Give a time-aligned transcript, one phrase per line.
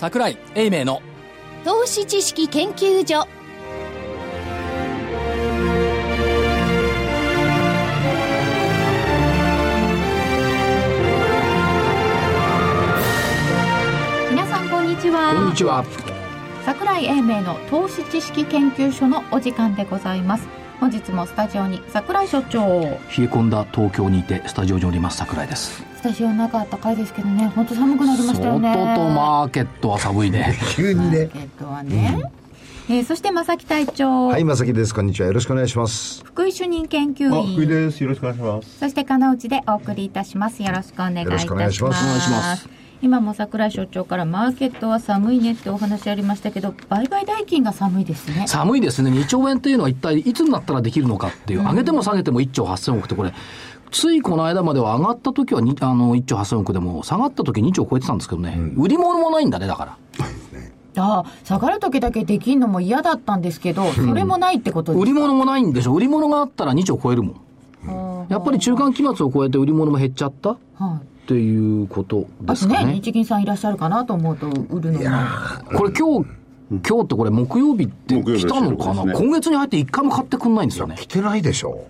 [0.00, 1.02] 桜井英明の。
[1.62, 3.28] 投資知識研究所。
[14.30, 15.34] 皆さんこんにちは。
[15.34, 15.84] こんにちは。
[16.64, 25.84] 桜井英明の投資知識研究所のお時間でございます本日もスタジオに桜井所長冷え込んだ東京にいてスタジオにおります桜井です。
[25.96, 30.58] スタジオの中暖かいですけどね本当寒くなりましたよね外とマーケットは寒いね。
[30.74, 31.18] 急にね。
[31.18, 32.22] マーケットはね、
[32.88, 34.94] えーそして正木隊長、はい、まさきです。
[34.94, 35.26] こんにちは。
[35.26, 36.24] よろしくお願いします。
[36.24, 38.02] 福井主任研究あ、福井員です。
[38.02, 38.78] よろしくお願いします。
[38.78, 42.68] そして金内でお送りいたしますよろしくお願いいたしますよろしくお願いしますお願いします
[43.02, 49.10] 今も桜井所長からマーケットは寒いねってお話ありましたけど売買代金が寒いですね寒いですね。
[49.10, 51.62] 2兆円っていうのは一体いつになったらできるのかっていう。
[51.62, 53.32] 上げても下げても1兆8000億ってこれ、
[53.90, 58.58] ついこの間までは上がった時はにあの1兆8000億でも、下がった時2兆超えてたんですけどね。
[58.76, 59.96] 売り物もないんだね、だから。
[60.96, 65.94] ああ下がる時だけできんのも嫌だったんですけど、それもないってことです売り物もないんでしょ。
[65.94, 67.40] 売り物があったら2兆超えるもん。
[68.28, 70.50] やっぱり中間期末を超えて売り物も減っちゃった？
[70.52, 71.28] っはい。
[71.28, 72.94] ていうことですかね。
[72.94, 75.06] 日銀さんいらっしゃるかなと思うと売るのも。
[75.78, 76.28] これ今日、
[76.70, 79.12] 今日ってこれ木曜日って来たのかな、ね。
[79.14, 80.96] 今月に入って一回も買ってくんないんですよね。
[80.98, 81.86] 来てないでしょ。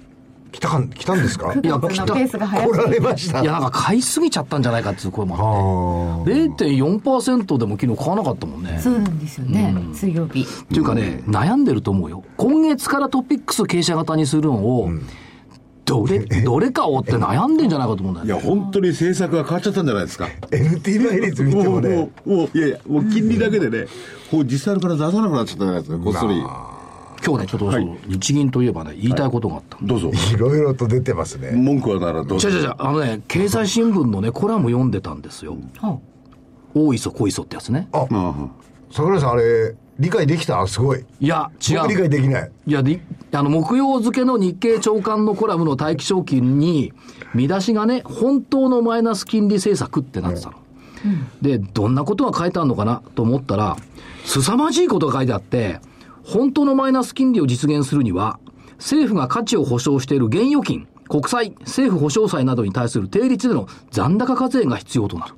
[0.53, 1.47] 来たか、来たんですか？
[1.57, 3.41] 9月のペースが早来らくれました。
[3.41, 6.33] いや、なんか買いすぎちゃったんじゃないかっていう声もあって。
[6.35, 8.79] 0.4%でも昨日買わなかったもんね。
[8.83, 10.41] そうなんですよね、水曜日。
[10.43, 12.25] っていうかね、悩んでると思うよ。
[12.37, 14.91] 今月からトピックス傾斜型にするのを、
[15.91, 18.33] どれ、どれかをって悩んでんじゃないかと思うんだよね。
[18.33, 20.29] いや、本当に政策が変わっちゃったんじゃないですか。
[20.51, 21.89] NT 倍率見てもね。
[21.97, 23.87] もう、もう、いやいや、もう金利だけでね、
[24.31, 26.35] こう実際のから出さなくなっちゃったじゃないですか、こっそり。
[27.23, 29.79] 今日ね、ちょっとそう、日銀といえばね、言いたいことがあった。
[29.83, 30.11] どうぞ。
[30.35, 31.51] いろいろと出てますね。
[31.51, 32.49] 文句はならどうぞ。
[32.49, 35.57] 違う違うあのね、経済新聞のね、コラム読んでたんですよ。
[36.73, 37.89] 大磯小磯ってやつね。
[37.93, 38.07] あ
[38.93, 40.67] 桜井さん、あれ、理解できた？
[40.67, 41.05] すごい。
[41.21, 41.99] いや、違僕理う。
[41.99, 42.51] 解できない。
[42.67, 43.01] いや、で
[43.33, 46.93] あの、木曜付けの日経長官のコラムの待機賞金に、
[47.35, 50.57] 見出しがね、本当のマイナス金利政策ってなってたの。
[51.43, 53.03] で、どんなことが書いてあるのかな？
[53.15, 53.77] と思ったら、
[54.25, 55.81] 凄まじいことが書いてあって、
[56.25, 58.41] 本当のマイナス金利を実現するには、
[58.79, 65.35] 政府が価値を保証している現預金、国債、政府保証債などに対する定率での残高課税が必要となる。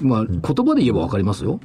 [0.00, 1.60] まあ、言葉で言えばわかりますよ。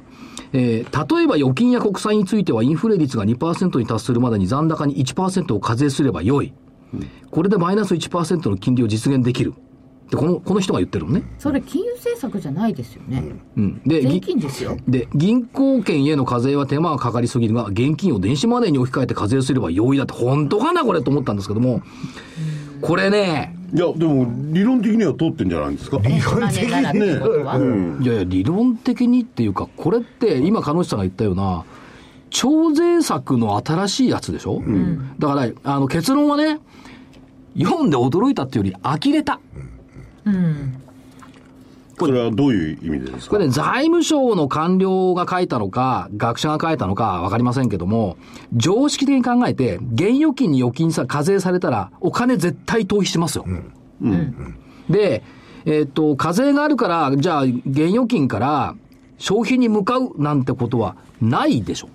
[0.52, 6.52] えー例えば預金や国債についてはインフレ率が2%に達するまでに残高に1%を課税すればよい。
[7.30, 9.54] これでマイナス1%の金利を実現できる。
[10.10, 11.22] で、この、この人が言ってるのね。
[11.38, 13.22] それ金融政策じゃないですよね、
[13.56, 13.80] うん。
[13.86, 21.82] で、税ぎ金ですよで、銀行券への課税は手間がかかりすぎるが、現金を電子マネーに置き換えて課税すれば容易だって、本当かなこれと思ったんですけども、
[22.80, 25.98] これね、いや、でも、理論的には通ってんじゃないんですか。
[26.02, 27.56] 理論的マネーならってことは、
[28.00, 31.64] いやいや、理論的にっていうか、これって、今、鹿野内さんが言ったような、
[32.30, 34.62] 徴税策の新しいやつでしょ、
[35.18, 36.58] だから、あの、結論はね、
[37.56, 39.40] 読んで驚いたっていうより、呆れた。
[42.06, 43.30] それはどういう意味でですか？
[43.32, 48.16] これね、財務省の官僚が書いたのか、学者が書いたのかわかりませんけども、
[48.54, 53.44] 常識的に考えて、現預金に預金さ、課税されたら、お金絶対逃避しますよ。
[54.88, 55.22] で、
[55.66, 58.74] えっと、課税があるから、じゃあ、現預金から
[59.18, 61.90] 消費に向かうなんてことはないでしょ。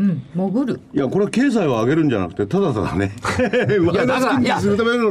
[0.00, 3.12] うん、潜るいや、これは経済を上げるんじゃなくて、ただただね。
[3.92, 4.58] いや、 だから、いや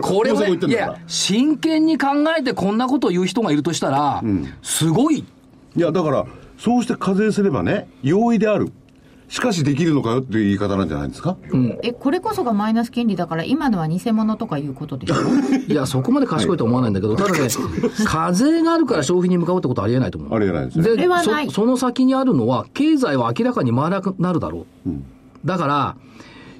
[0.01, 4.23] これをいや、真剣に考えてこんなことを言う人がいるとしたら、
[4.63, 5.19] すごい。
[5.19, 5.25] い
[5.79, 6.25] や、だから、
[6.57, 8.72] そうして課税すればね、容易である。
[9.29, 11.38] しかしできるのかよっていう言い方なんじゃないですか？
[11.84, 15.16] えこれこそがマイナス金利だから今のは偽物とかいうことでしょ？
[15.72, 17.47] いや、そこまで賢いとは思わないんだけど、ただね、
[18.06, 20.35] 課税があるから消費に向かうってことはありえないと思う。
[20.35, 20.84] ありえないですね。
[20.84, 24.89] でそれはないそその先にあるのは、経済は明らかに回らなくなるだろう。
[25.45, 25.95] だから、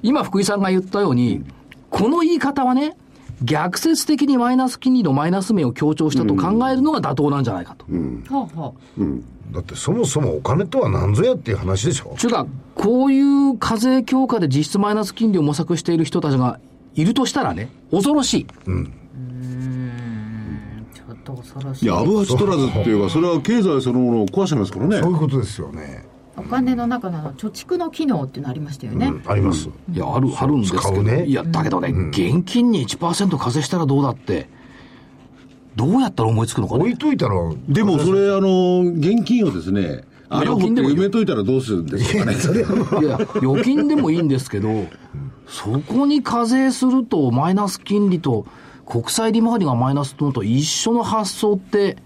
[0.02, 1.42] 今福井さんが言ったように、
[1.90, 2.96] この言い方はね、
[3.42, 7.86] 逆説的にマイナス金利のマイナス面を強調したと考えるのが妥当なんじゃないかと。
[8.32, 9.02] はあはあ
[9.52, 12.14] だってそもそもお金とは何ぞやっていう話でしょ？
[12.16, 16.60] ちゅうか、こういう課税強化で実質マイナス金利を模索している人たちが
[16.94, 18.46] いるとしたらね、恐ろしい。
[18.46, 21.84] ちょっと恐ろしい。
[21.84, 24.98] いや、アブハチ取らずっていうか、それは経済そのものを壊しちゃいますからね。
[24.98, 26.08] そういうことですよね。
[26.36, 29.68] お金の中の貯蓄の機能っていうのありましたよね、あります。
[29.92, 31.26] いや、ある、あるんですけど、ね。
[31.26, 34.48] いや、だけどね、現金に1%課税したらどうだって、
[35.80, 36.80] どうやったら思いつくのかね。
[36.80, 37.34] 置いといたら、
[37.66, 42.34] でもそれ、あの、現金をですね、あ預金でも埋めといたらどうするんですかね。
[43.02, 44.86] いや、預金でもいいんですけど、
[45.48, 48.46] そこに課税すると、マイナス金利と、
[48.84, 51.96] 国債利回りがマイナスとのと一緒の発想って、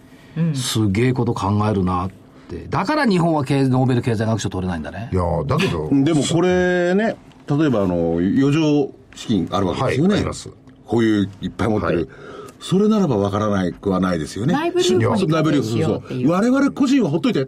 [0.55, 2.11] すげえこと考えるなっ
[2.49, 2.69] て。
[2.69, 5.17] だから日本は経ノーベル経済学賞取れないんだねい。
[5.17, 7.17] やだけど、でもこれね、
[7.49, 10.11] 例えばあの、余剰資金あるわけですよね。
[10.11, 10.49] はいあります
[10.87, 11.97] こういういっぱい持ってる。
[11.97, 12.09] はい
[12.67, 14.55] それならばわからないくはないですよね。
[14.55, 17.47] 内部留保うう我々個人はほっといて。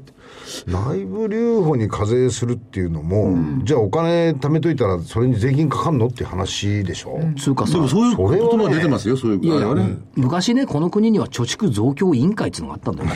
[0.67, 3.35] 内部留保に課税するっていうのも、
[3.65, 7.73] じゃあお金貯めといたらそれに税金かかんのっていう話でしょ、つうかさ。
[7.73, 8.59] でも、そういうそれはね。
[8.59, 9.41] 言葉出てますよ、そういう。
[9.43, 9.97] いやいやね。
[10.17, 13.11] 昔ね、この国には貯蓄増強委員会っていうのがあったんだよ。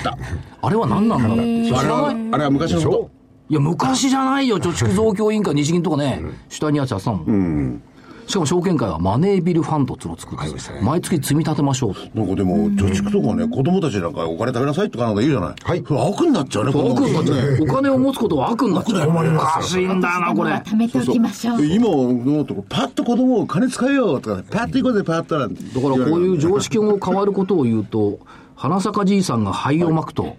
[0.63, 1.69] あれは何なんだろうって。
[1.69, 2.17] 知あれらなはい？
[2.33, 3.11] あれは昔のこでしょ？
[3.51, 7.83] いや、昔じゃないよ、貯蓄増強委員会、日銀とかね、主体にやつやってたもん。
[8.31, 12.01] しかも証券会はマネービルファンドっていうのを作ってありましたね毎月積み立てましょうと。
[12.01, 12.19] と。
[12.19, 15.55] なんかでも、貯蓄とかね、子供たちなんかお金食べなさいとかなんか言うじゃない。
[15.63, 17.59] はい悪になっちゃうね、悪になっちゃう。
[17.59, 17.59] ね。
[17.61, 19.09] お金を持つことは悪になっちゃう。
[19.11, 20.53] おかしいんだよな、これ。
[20.53, 21.59] 貯めておきましょう。
[21.59, 25.63] で今のとこパッと子供を金使えよとか、パッと行こうぜ、パッとなんて。
[25.63, 28.21] だからこういう常識が変わることを言うと、
[28.55, 30.37] 花咲かじいさんが灰をまくと、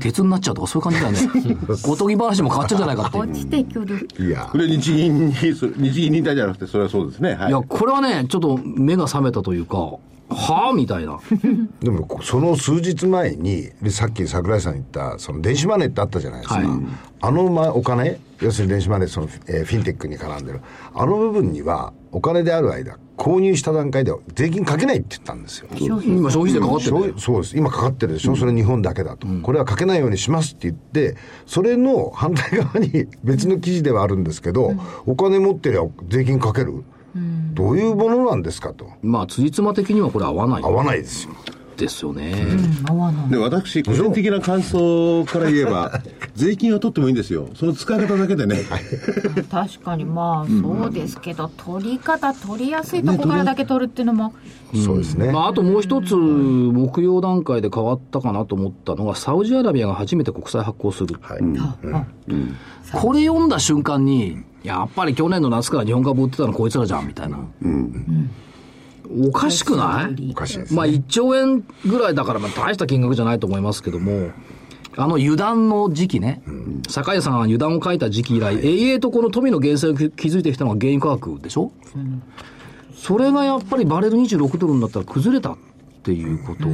[0.00, 1.56] 鉄になっちゃうとかそういう感じだよね。
[1.88, 3.22] おとぎ話も変わっちゃうんじゃないかっていう。
[3.24, 4.08] 落ちてくる。
[4.18, 7.34] いやこれ日銀に、そ日銀にいたじゃなくて、それはそうですね。
[7.34, 9.76] はいいや、これはね、ちょっと目が覚めたというか、
[10.34, 11.18] はあみたいな。
[11.80, 16.66] でもその数日前にでさっき桜井さん言ったその電子マネーってあったじゃないですか、はい
[17.24, 20.60] あのまお金要するに電子マネーその、えーフィンテックに絡んでる。
[20.94, 25.68] あの部分にはお金である間購入した段階では税金かけないって言ったんですよ。
[25.78, 27.14] 今消費税かかってる。
[27.18, 27.56] そうです。
[27.56, 31.16] 今かかってるでしょ、それ日本だけだと、これはかけないようにしますって言って
[31.46, 34.72] それの反対側に 別の記事ではあるんですけど、
[35.06, 36.82] お金持ってりゃ税金かける、
[37.54, 38.88] どういうものなんですかと。
[39.02, 41.34] まあ、辻褄的にはこれ合わない合わないですよ
[41.82, 42.32] ですよね。
[42.88, 43.28] 合わない。
[43.28, 46.00] で私、個人的な感想から言えば、
[46.34, 47.48] 税金は取ってもいいんですよ。
[47.54, 48.62] その使い方だけでね。
[49.50, 54.32] 確かにまあそうですけど、取り方取りやすいとこからだけ取るっていうのも、
[54.74, 61.16] そうですね、まあ、あともう一つ、木曜段階で変わったかなと思ったのが、サウジアラビアが初めて国債発行する。
[61.20, 61.40] はい
[61.92, 62.06] あ
[62.92, 67.38] これ読んだ瞬間に、やっぱり去年の夏から日本株売ってたのこいつらじゃん、みたいな。
[69.28, 70.30] おかしくない？
[70.30, 70.76] おかしいですね。
[70.76, 74.30] まあ1兆円ぐらいだから、まあ大した金額じゃないと思いますけども、
[74.96, 76.42] あの油断の時期ね、
[76.88, 81.72] 酒井さんが油断を書いた時期以来、永遠とこの富の源泉を築いてきたのが原油価格でしょ、
[82.94, 85.56] それがやっぱりバレル26ドルになったら崩れたっ
[86.02, 86.68] ていうこと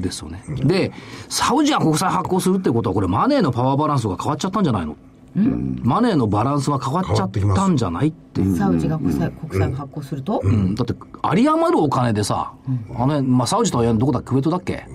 [0.00, 0.44] ですよね。
[0.48, 0.92] で、
[1.28, 4.96] サウジが国債発行するってことは、これマネーのパワーバランスが変わっちゃったんじゃないの？
[5.34, 8.56] マネーのバランスが変わっちゃったんじゃないっていう。
[8.56, 10.94] サウジが国債国債を発行すると、うん、だって、
[11.24, 12.52] 有り余るお金でさ、
[12.96, 14.86] あの、まあ、サウジとはどこだっけ、クウェートだっけ？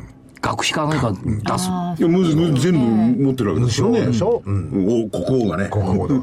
[0.42, 1.68] 学費か何か出す。
[1.70, 4.06] あいやむずむず全部持ってるわけですよね。
[4.06, 4.42] でしょ？
[4.46, 5.06] うん。
[5.06, 5.70] お国王がね。
[5.70, 6.16] 国王だ、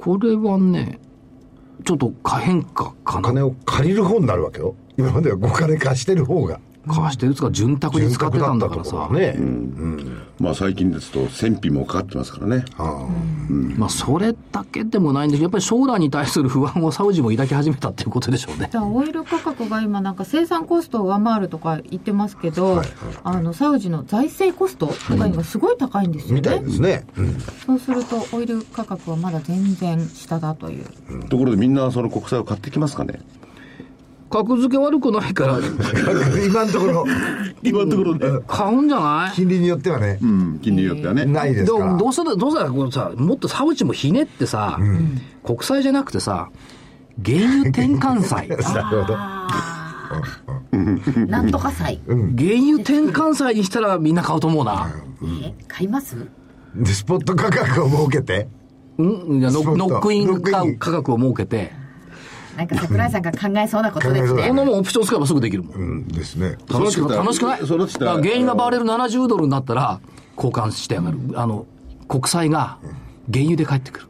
[0.00, 1.00] これはね、
[1.84, 3.28] ちょっと可変化かな。
[3.28, 4.76] お金を借りる方になるわけよ。
[4.96, 8.90] 今まではお金貸してる方が貸してるつか潤沢に使ってたんだからさ。
[8.90, 9.96] 潤沢だったところは。
[9.96, 10.04] ね、
[10.38, 12.64] まあ最近ですと、戦費もかかってますからね。
[13.76, 18.68] まあ、それだけでもないんですけど、やっぱり将来に対する不安をサウジも抱き始めたっていうことでしょうね。
[18.70, 22.82] じゃあオイル価格が今なんか生産コストを上回るとか言ってますけど、
[23.24, 27.38] あのサウジの財政コストとか今すごい高いんですよみたいね、ですね、うん。
[27.66, 30.84] そうするとオイル価格はまだ全然下だという。
[31.28, 33.20] ところでみんなその国債を買ってきますかね。
[34.30, 35.58] 格付け悪くないから、
[36.46, 37.06] 今のところ。
[37.62, 38.40] 今のところね。
[38.46, 39.36] 買うんじゃない？
[39.36, 41.24] 金利によってはね、うん、金利によってはね。
[41.24, 41.84] ないですから。
[41.86, 44.78] でもどうせだ、どうせだ、このさ、もっとサウジもひねってさ、
[45.44, 46.50] 国債じゃなくてさ、
[47.24, 48.48] 原油転換債。
[48.74, 49.16] なるほど。
[51.26, 52.18] なんとか債、原
[52.58, 54.88] 油転換債にしたらみんな買うと思うな。
[55.42, 56.16] え買います？
[56.76, 58.48] でスポット価格を設けて。
[58.98, 59.40] うん？
[59.40, 60.40] ノックイン。
[60.78, 61.72] 価格を設けて、
[62.58, 65.76] なんか桜井さんが考えそうなことですねこんなもんオプション使えばすぐできるもん。
[65.76, 66.58] うんですね。
[66.68, 67.64] 楽しくそうだ楽しくない？
[67.64, 70.00] そうだったらだから原油がバーレル70ドルになったら、
[70.36, 71.18] 交換してやがる。
[71.36, 71.66] あの、
[72.08, 72.78] 国債が
[73.32, 74.06] 原油で帰ってくる。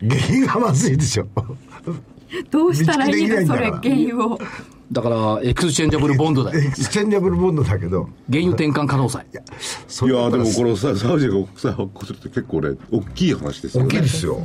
[0.00, 1.26] 原油がまずいでしょ。
[2.50, 3.46] どうしたらいいの？
[3.46, 4.38] それ原油を。
[4.90, 6.52] だから、 exchangeable bond だ。
[6.52, 6.58] よ。
[6.58, 8.08] exchangeable bond だけど。
[8.30, 9.26] 原油転換可能債。
[9.86, 13.88] そいやーでもれこのさサウジが国債発行するって結構ね、大きい話ですよね。
[13.88, 14.08] 大きいで。
[14.08, 14.40] すよ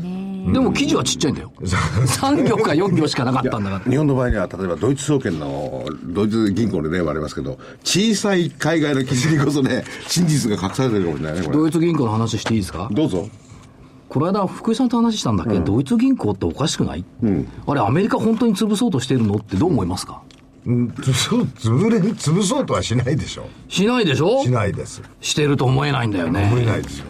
[0.53, 1.51] でも記事はちっちゃいんだよ。
[1.59, 3.91] 3行か4行しかなかったんだから。
[3.91, 11.47] 日本の場合には、例えばドイツ証券の、ドイツ銀行の例もありますけど、小さい海外の記事にこそね、真実が隠されてるかもしれないね。
[11.47, 12.89] ドイツ銀行の話していいですか？
[12.91, 13.27] どうぞ。
[14.07, 17.03] この間、福井さんと話したんだっけ、ドイツ銀行っておかしくない、
[17.65, 20.21] あれ、アメリカ本当に潰そうとしてるのってどう思いますか？
[20.65, 23.47] うん潰そう潰れ潰そうとはしないでしょ。
[23.67, 24.41] しないでしょ？
[24.43, 25.01] しないです。
[25.21, 26.49] してると思えないんだよね。
[26.51, 27.05] 思えないですよ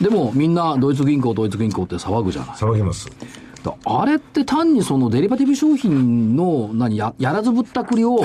[0.00, 2.56] でもみんなドイツ銀行、ドイツ銀行って騒ぐじゃない。
[2.56, 3.08] 騒ぎます
[3.62, 8.22] だあれって単にそのデリバティブ商品の何ややらずぶったくりを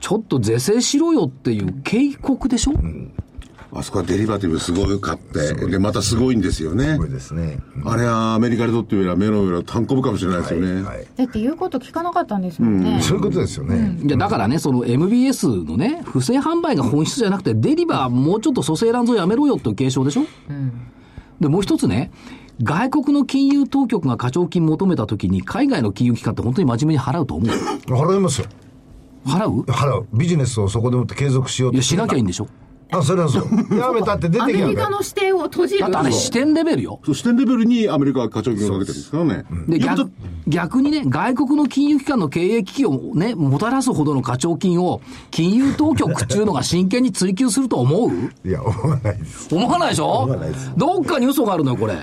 [0.00, 2.72] ちょっと是正しろよっていう警告でしょ、
[3.70, 7.02] あそこはデリバティブすごい買って、で、またすごいんですよねこ。
[7.04, 7.58] れですね。
[7.84, 10.82] あれはアメリカにとってみれば目の上の単行部かもしれないですよね。
[10.82, 11.06] はい。
[11.16, 13.00] だって言うこと聞かなかったんですもんね。
[13.02, 13.98] そういうことですよね。
[14.02, 20.22] いやだからね、その MBS のね、不正販売が本質じゃなくて、デリバーもうちょっと蘇生乱造やめろよっていう継承でしょ、
[21.40, 22.10] で、もう一つね、
[22.62, 27.48] 外国の金融当局が課徴金求めたときに、海外の金融機関って本当に真面目に払うと思う？
[27.86, 28.46] 払いますよ。
[29.26, 29.60] 払う？
[29.62, 30.06] 払う。
[30.14, 32.48] ビジネスをそこでもって継続しよういや、としなきゃいいんでしょ？
[32.90, 33.42] あ、それはそう。
[33.76, 34.86] やめたって出アメリてきたんだよ。
[34.88, 37.00] カの視点を閉じるだってあれ視点レベルよ。
[37.04, 39.44] そう、視点レベルにアメリカは課徴金をかけてるんですからね。
[39.68, 40.10] で、いや逆
[40.46, 48.48] 逆にね、外国の金融機関の経営危機をね、もたらすほどの課徴金を、金融当局っていうのが真剣に追求すると思う？
[48.48, 49.54] いや、思わないです。
[49.54, 50.04] 思わないでしょ？
[50.06, 51.94] 思わないですどっかに嘘があるのよ、これ。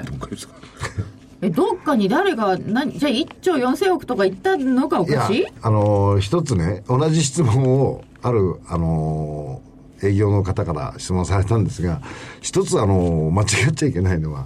[1.41, 2.97] えどっかに誰が何？
[2.97, 12.01] じゃあ1兆4000億とか言ったのがおいやかしい、あのー一つね、同じ質問を、ある、あのー営業の方から質問されたんですが、
[12.41, 14.45] 一つ、あのー間違っちゃいけないのは、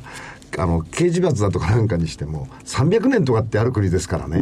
[0.57, 4.39] あの、刑事罰だとかなんかにしても、300年とかってある国ですからね。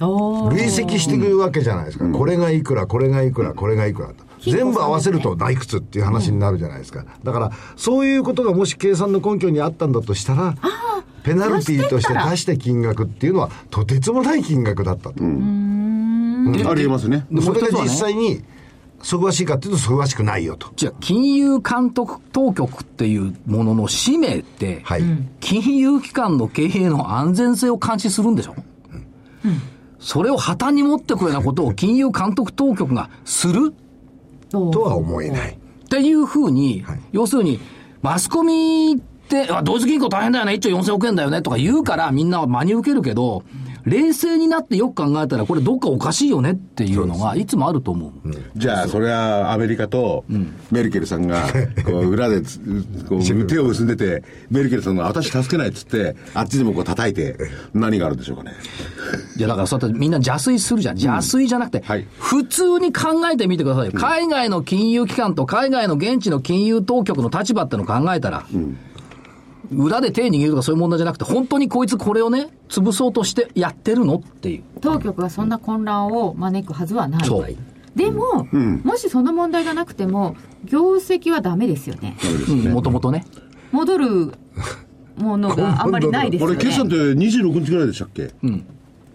[0.00, 2.08] おー累積していくわけじゃないですか。
[2.10, 4.14] これがいくら、これがいくら、これがいくらと。
[4.42, 7.04] 全部合わせると大屈っていう話になるじゃないですか。
[7.22, 10.54] だから、そういうことがもし計算の根拠にあったんだとしたら、
[11.24, 15.14] ペナルティーとして出した金額っていうのは、とてつもない金額だったと。
[15.22, 17.26] ありえますね。
[17.30, 18.42] でそれが実際に、
[19.02, 20.68] そぐわしいかっていうと、そぐわしくないよと。
[20.76, 25.02] じゃあ、金融監督当局っていうものの使命って、はい。
[25.40, 28.54] 金融機関の経営の安全性を監視するんでしょ、
[29.98, 33.72] それを破綻に持ってくるようなことを金融監督当局がする？
[34.50, 35.52] ととは思えない。
[35.52, 37.00] っていうふうに、はい。
[37.12, 37.58] 要するに、
[38.02, 41.42] マスコミって、あ、ドイツ銀行大変だよね、1兆4000億円だよね。
[41.42, 43.44] とか言うからみんなは真に受けるけど、
[43.84, 48.12] 冷静になってよく考えたら、これどっかおかしいよねっていうのがいつもあると思う。
[48.56, 50.24] じゃあ、それはアメリカと
[50.70, 51.44] メルケルさんが、
[51.84, 52.60] こう、裏でつ、
[53.08, 57.36] こう、手を結んでて、メルケルさんが私助けないっつって、あっちでもこう叩いて、
[57.74, 58.52] 何があるんでしょうかね。
[59.36, 60.98] いや、だからそうやってみんな邪推するじゃん。
[60.98, 63.92] 邪推じゃなくて、はい普通に考えてみてくださいよ。
[63.94, 68.46] 海外の金融機関と海外の現地の金融当局の立場ってのを考えたら、
[69.72, 74.62] 裏で手握るとかそういう問題じゃなくて、本当にこいつこれをね、潰そうとしてやってるのっていう。
[74.80, 77.24] 当局がそんな混乱を招くはずはない。
[77.24, 77.56] そう。
[77.94, 78.46] でも、
[78.84, 82.16] もしその問題がなくても業績はダメですよね。
[82.72, 83.24] もともとね。
[83.72, 84.32] 戻る
[85.16, 88.32] ものが あんまりないですこれ、よね決算って26日ぐらいでしたっけ？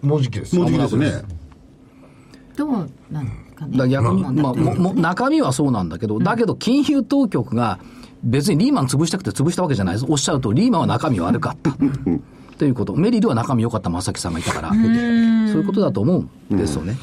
[0.02, 0.56] もうじきです。
[0.56, 1.12] もうじきですね。
[2.56, 2.70] どう
[3.10, 3.76] なんかね。
[3.78, 7.78] だ逆に、まあ、もも中身はそうなんだけど、だけど金融当局が
[8.22, 10.06] 別にリーマン潰したくて潰したわけじゃないです。
[10.08, 11.76] おっしゃるとリーマンは中身悪かった。
[12.58, 12.94] ということ。
[12.96, 14.70] メリルは中身良かった正木さんがいたから。
[14.70, 16.96] そういうことだと思うんですよね。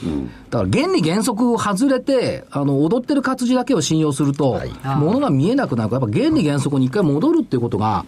[0.49, 8.05] だから原理原則を外れて、あの、踊ってる活字だけを信用すると、ものが見えなくなるから、やっぱ原理原則に一回戻るっていうことが、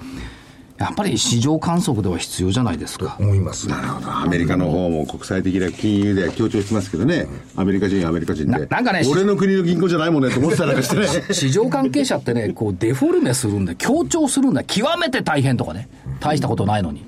[0.78, 3.16] やっぱり市場観測では必要じゃないですか。
[3.20, 3.68] 思います。
[3.72, 8.52] アメリカの方も国際的な金融では強調してますけどね、アメリカ人はアメリカ人で。
[8.52, 11.08] ななんかね俺の国の銀行じゃないもんねって思ってたりなんかしてね。
[11.34, 13.78] 市場関係者ってね、こうデフォルメするんだよ。
[13.78, 14.68] 強調するんだよ。
[14.68, 15.88] 極めて大変とかね。
[16.20, 17.06] 大したことないのに。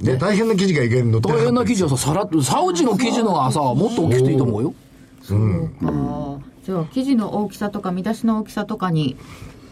[0.00, 1.20] で、大変な記事がいけるの。
[1.20, 4.74] 大変な記事をさ、さらっと、サウジの記事のがさ、もっと大きくていいと思うよ。
[5.30, 9.18] あーじゃあ記事の大きさとか見出しの大きさとかに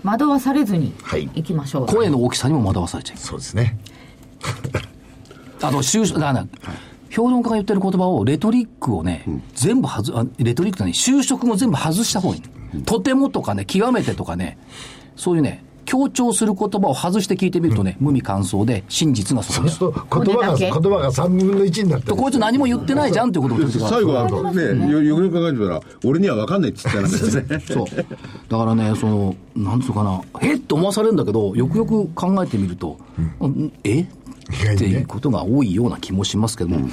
[0.02, 3.18] 惑わされずにはいいきましょう、声の大きさにも惑わされちゃう。
[3.18, 3.78] そうですね。
[5.60, 6.48] あと、収だからね、
[7.10, 12.82] 評論家が言ってる言葉を、レトリックをね、全部外、あレトリックってね、就職も全部外した方がいい。
[12.82, 14.58] とてもとかね、極めてとかね、
[15.14, 19.70] そういうね、強調する言葉を外して聞いてみるとね、無味乾燥で真実がそこに。
[19.70, 27.60] そう言葉が、言葉が3分の1になってとこいつ何も言ってないじゃんっていうことを最後はね、よよくよく考えてたら、俺には分かんないって言ったんですね。
[27.60, 27.86] そう。
[28.48, 32.96] だからね、その、なんつうかな、えっと思わされるんだけど、よくよく考えてみると、
[33.40, 34.06] うんえ？
[34.52, 36.88] っていうことが多いような気もしますけども、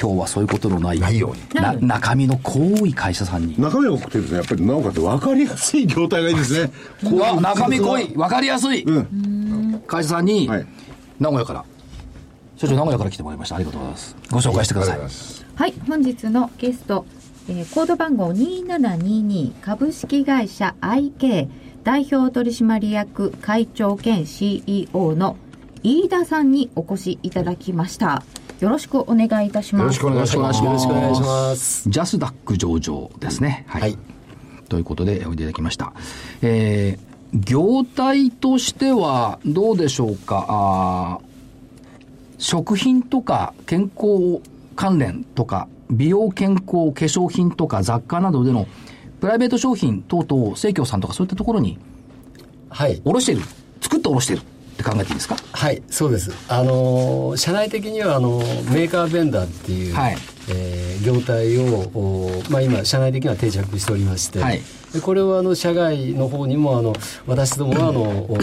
[0.00, 3.60] 今日はそういうことのない、ないような中身の濃い会社さんに。
[3.60, 6.72] 中身が濃くてですね、やっぱりなおかつ分かりやすい業態がいいですね。
[7.10, 9.82] うわ、中身濃い、わかりやすい、うん。
[9.86, 10.66] 会社さんに、はい
[11.20, 11.64] 名古屋から、
[12.56, 13.56] 所長名古屋から来てもらいました。
[13.56, 14.16] ありがとうございます。
[14.30, 14.98] ご紹介してください。
[15.56, 17.04] はい、本日のゲスト、
[17.48, 21.48] えーコード番号2722株式会社 IK
[21.82, 25.36] 代表取締役会長兼 CEO の
[25.82, 28.22] 飯田さんにお越しいただきました。
[28.60, 29.82] よろしくお願いいたします。
[29.82, 30.64] よろしくお願いします。
[30.64, 31.88] よろしくお願いします。
[31.88, 33.64] ジャスダック上場ですね。
[33.68, 33.82] はい。
[33.82, 33.98] はい
[34.68, 35.94] ということで、おいでいただきました。
[36.42, 41.20] えー、業態としては、どうでしょうか？
[42.36, 44.42] 食品とか健康
[44.76, 48.66] 関連とか美容健康化粧品とか雑貨などでの
[49.22, 51.78] プライベート商品等々、生協さんとかそういったところに
[52.68, 53.00] はい。
[53.06, 53.42] 卸している、
[53.80, 54.42] 作って卸している
[54.78, 55.36] って考えていいですか？
[55.52, 56.30] はい、そうです。
[56.48, 58.38] あのー社内的にはあの
[58.72, 60.16] メーカーベンダーっていう、はい
[60.48, 64.60] えー業態を、おまあ、今社内的には定着しておりまして、はい
[64.92, 66.94] でこれをあの社外の方にもあの
[67.26, 68.36] 私どもはあのお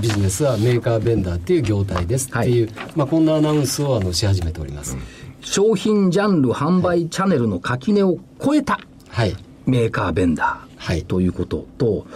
[0.00, 4.96] ビジネスはメーカーベンダーっていう業態ですっていう、まあ、こんなアナウンスをあのし始めております。
[5.40, 9.36] 商品ジャンル販売チャンネルの垣根を超えたはい。
[9.70, 10.68] メーカーベンダー。
[10.76, 12.06] はいということと、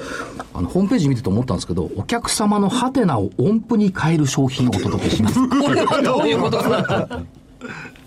[0.55, 5.49] あの、ホームページ見てて思ったんですけど、お客様のハテナを音符に変える商品をお届けします。
[5.49, 6.59] これはどういうこと？
[6.59, 7.23] かなだ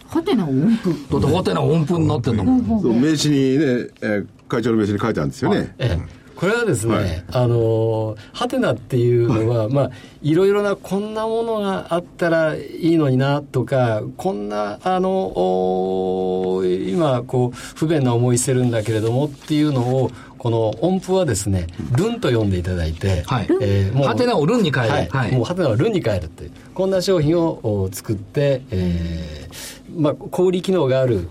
[0.07, 0.91] はてな音符？
[0.91, 2.81] ってハテナ音符になってんのもん。
[2.81, 5.73] そう名刺にね、えー会長の名刺に書いてあるんですよね。
[5.79, 7.23] ええこれはですね、はい。
[7.31, 23.47] あのハテナっていうのは、 まあいろいろなこんなものがあったらいいのになとかこんなあのお今こう不便な思いしてるんだけれどもっていうのをこの音符はですねルンと読んでいただいて、はい。
[23.61, 24.93] えーハテナをルンに変える。
[24.93, 25.07] はい。
[25.09, 25.31] はい。
[25.31, 31.27] もうハテナをルンに変えるっていうこんな商品をお作って、えーまあ、小売機能がある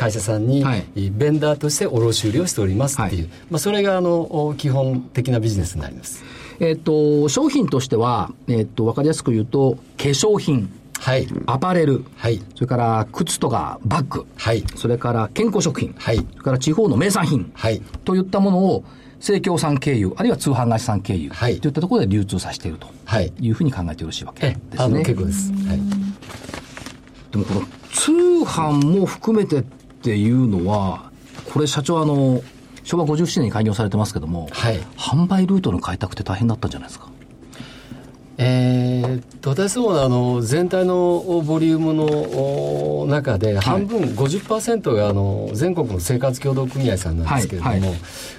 [0.00, 1.10] 会社さんに、はい。
[1.10, 3.30] ベンダーとして卸売りをしておりますっていう、はい。
[3.50, 6.24] まあ、それがあのお基本的なビジネスになります。
[6.58, 11.26] えっと、商品としては、えっと、わかりやすく言うと、化粧品、はい。
[11.46, 12.40] アパレル、はい。
[12.54, 14.64] それから靴とかバッグ、はい。
[14.74, 16.16] それから健康食品、はい。
[16.16, 17.80] それから地方の名産品、はい。
[18.04, 18.84] といったものを、
[19.20, 21.60] 生協さん経由、あるいは通販会社さん経由、はい。
[21.60, 22.86] といったところで流通させていると。
[23.04, 23.32] はい。
[23.38, 25.14] いうふうに考えてよろしいわけえあのですね。
[25.14, 25.80] 結構です、はい、
[27.32, 27.60] でもこの
[27.92, 28.12] 通
[28.44, 29.64] 販も含めてっ
[30.02, 31.10] ていうのは、
[31.52, 32.42] これ社長あの、
[32.84, 34.80] 昭和57年に開業されてますけども、はい。
[34.96, 37.08] 販売ルートの開拓って大変だったんじゃないですか？
[38.42, 42.04] えー私どもあの全体のボリュームの
[43.02, 47.94] お中で半分50%があの全国の生活協同組合さんなんですけれども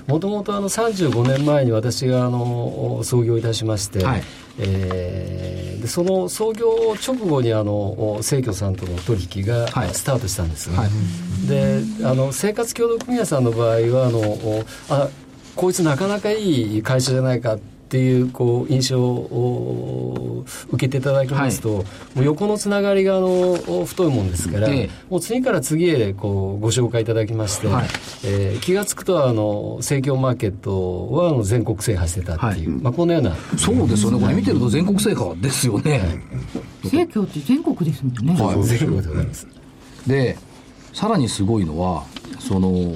[0.07, 4.23] もともと35年前に私があのお創業いたしまして、はい
[4.59, 9.93] えーでその創業直後にあのお生協さんとの取引がはい。
[9.93, 10.89] スタートしたんですね、はい。
[11.47, 15.09] であの生活協同組合さんの場合はあのおあ
[15.55, 21.85] こいつなかなかいい会社じゃないかっていうこう印象を受けていただきますと、も
[22.17, 24.89] う横のつながりがあの太いもんですから、ええ。
[25.09, 27.85] もう次から次へこうご紹介いただきまして、はい。
[28.25, 33.35] えー気が付くとあの生協マーケットはあの全国制覇してたっていう、まあ、このような。
[33.57, 34.19] そうですよね。
[34.19, 36.01] これ見てると全国成果ですよね。
[36.83, 38.63] 生協って全国ですもんね、はい。
[38.63, 39.47] 全国でございます。
[40.07, 40.37] で、
[40.93, 42.03] さらにすごいのは、
[42.39, 42.93] その、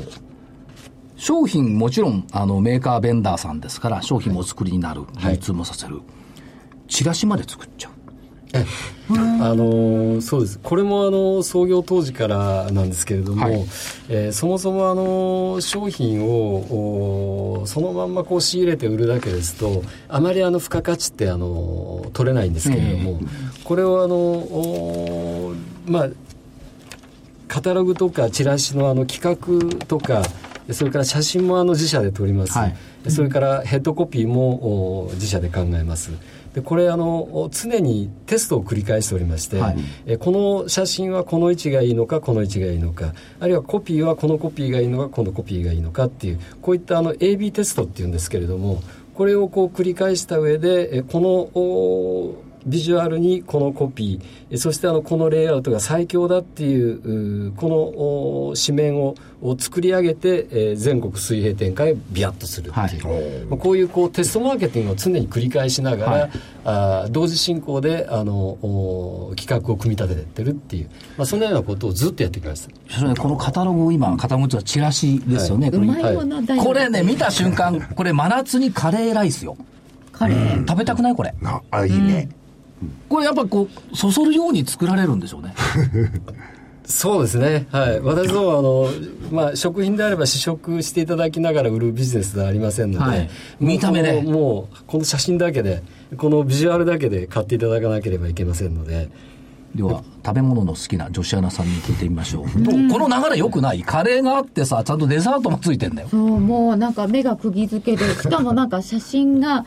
[1.15, 5.33] 商品もちろん、あの、メーカーベンダーさんですから、商品もお作りになる、はい。
[5.33, 6.01] 流通もさせる。
[6.87, 7.91] チラシまで作っちゃう。
[8.53, 8.65] え
[9.39, 10.59] あのそうです。
[10.63, 13.65] これもあの創業当時からなんですけれども、はい。
[14.07, 23.19] えーそもそもあの商品をおそのまんまこう仕入れて売るだけですとあまりあの付加価値ってあの取れないんですけれども、
[23.63, 25.53] これをあのお
[25.85, 26.09] まあ
[27.47, 30.23] カタログとかチラシのあの企画とか
[30.73, 32.75] それから写真もあの自社で撮ります、はい。
[33.09, 36.11] それからヘッドコピーもお自社で考えます。
[36.53, 39.77] でこれあのお常にテストを繰り返しておりまして、はい。
[40.05, 48.81] えこの写真はこの位置がいいのかこの位置がいいのかあるいはコピーはこのコピーがいいのかこのコピーがいいのかっていうこういったあの AB テストっていうんですけれども
[49.13, 66.31] これをこう繰り返した上でえこのおビジュアルにこのコピーえそしてあのこのレイアウトが最強だっていううこのお紙面をを作り上げて、えー全国水平展開をビヤッとするっていう、まあこういうこうテストマーケティングを常に繰り返しながら、はい。
[66.63, 72.95] あー同時進行であのお企画を組み立ててってるっていう、まあ、そのようなことをずっとやってきました。
[72.95, 75.69] それねこのカタログを今、カタログとはチラシですよね。
[75.69, 75.83] これ。
[75.83, 79.57] うまいこれね、見た瞬間、これ真夏にカレーライスよ。
[80.11, 80.67] カレー。
[80.67, 81.15] 食べたくない？
[81.15, 81.35] これ。
[81.41, 82.29] なあ、いいね。
[83.09, 85.53] これやっぱこう、そそるように作られるんでしょうね。
[86.85, 87.65] そうですね。
[87.71, 87.99] はい。
[87.99, 88.89] 私ども、あの、
[89.31, 95.81] まあ、食品であれば試食していただきながら売るビジネスではありませんので、はい見た目でこのもう、この写真だけで、
[96.17, 99.09] このビジュアルだけで買っていただかなければいけませんので、
[99.73, 102.43] では、食べ物の好きな女子アナさんに聞いてみましょう。
[102.45, 103.81] この流れ良くない？
[103.81, 106.07] カレーがあってさ、ちゃんとデザートもついてんだよ。
[106.11, 109.65] そうもうなんか目が釘付けでしかもなんか写真が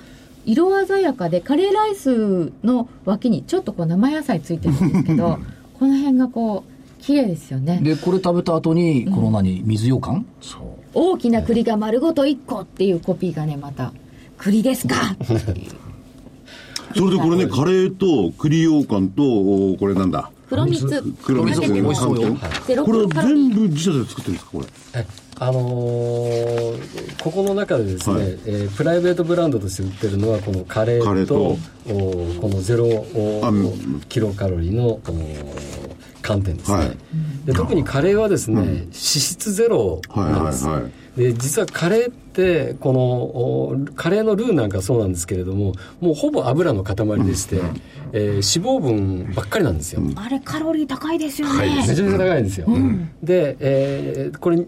[0.51, 5.39] 色鮮やかでカレーライスの脇にちょっとこう生野菜ついてるんですけど
[5.79, 7.79] この辺がこう綺麗ですよね。
[7.83, 10.27] で、これ食べた後に、この何、水羊羹？
[10.95, 13.93] 大きな栗が丸ごと1個っていうコピーがねまた
[14.37, 14.97] 栗ですか？
[15.25, 20.31] それでこれね、カレーと栗羊羹と、おこれなんだ？
[20.49, 21.03] 黒蜜。
[21.23, 21.61] 黒蜜。
[21.61, 24.67] かけてます寒天ゼロこれは全部自社で作ってるんですか、これ？
[24.95, 25.07] え
[25.41, 28.25] あのーここの中でですね、はい。
[28.25, 31.57] えープライベートブランドとして売ってるのはこのカレーとカレーと。
[31.91, 32.87] おこのゼロ
[34.09, 35.01] キロカロリーのお
[36.29, 36.97] 寒天ですね、はい。
[37.47, 40.83] で特にカレーはですね、脂質ゼロなんです、はいはい。
[40.85, 47.57] はいで実はカレーってこのおカレーのルーなんかそうなんですけれどももうほぼ油の塊でして、
[48.13, 52.69] えー脂肪分ばっかりなんですよ、あれカロリー高いですよね、めちゃめちゃ高いんですよ。
[53.21, 54.65] で、えーこれ、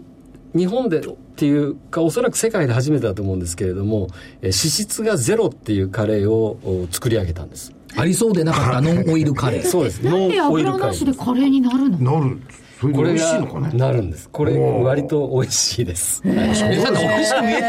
[0.53, 1.03] 日本でっ
[1.37, 4.09] ていうか、おそらく世界で初めてだと思うんですけれども、
[4.41, 7.73] えー脂質がゼロっていうカレーをお作り上げたんです。
[7.97, 9.63] ありそうでなかったノンオイルカレー。
[9.67, 10.01] そうです。
[10.03, 12.19] なんでノンオイル油なしカレーでカレーになるの？
[12.21, 12.37] なる。
[12.79, 13.69] それでこれ美味しいがのかね？
[13.73, 14.29] なるんです。
[14.31, 16.21] これ、割と美味しいです。
[16.27, 17.61] はいえだって美味しく見えるい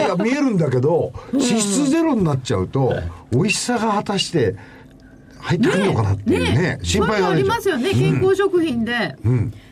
[0.00, 2.94] やいや、見えるんだけど、脂質ゼロになっちゃうと、
[3.30, 4.54] 美味しさが果たして
[5.40, 7.34] 入ってくるのかなっていうね、心配があ。
[7.34, 9.14] りますよね、健康食品で、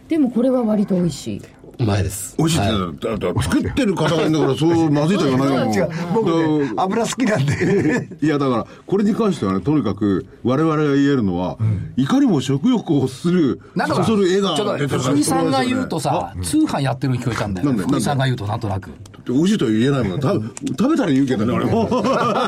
[0.09, 1.43] でもこれは割と美味しい。
[1.83, 2.35] うまいです。
[2.39, 5.75] 美味しいって言ったらだだ作ってる方がいるんだから、そう まずいとは言わないもん。
[5.75, 8.09] 違う、僕ね、だ油好きなんで。
[8.23, 11.59] いや、だから、これに関してはね、とにかく、我々が言えるのは、
[11.97, 17.73] いかにも食欲をする、なんか、そそる絵がちょっと出てる福井さんが言うとさ、通販やってるように聞こえたんだよ。
[17.73, 18.91] 福井さんが言うとなんとなく。
[19.27, 20.33] 美味しいとは言えないもんな。
[20.33, 21.89] 食べ食べたら言うけどね、俺も。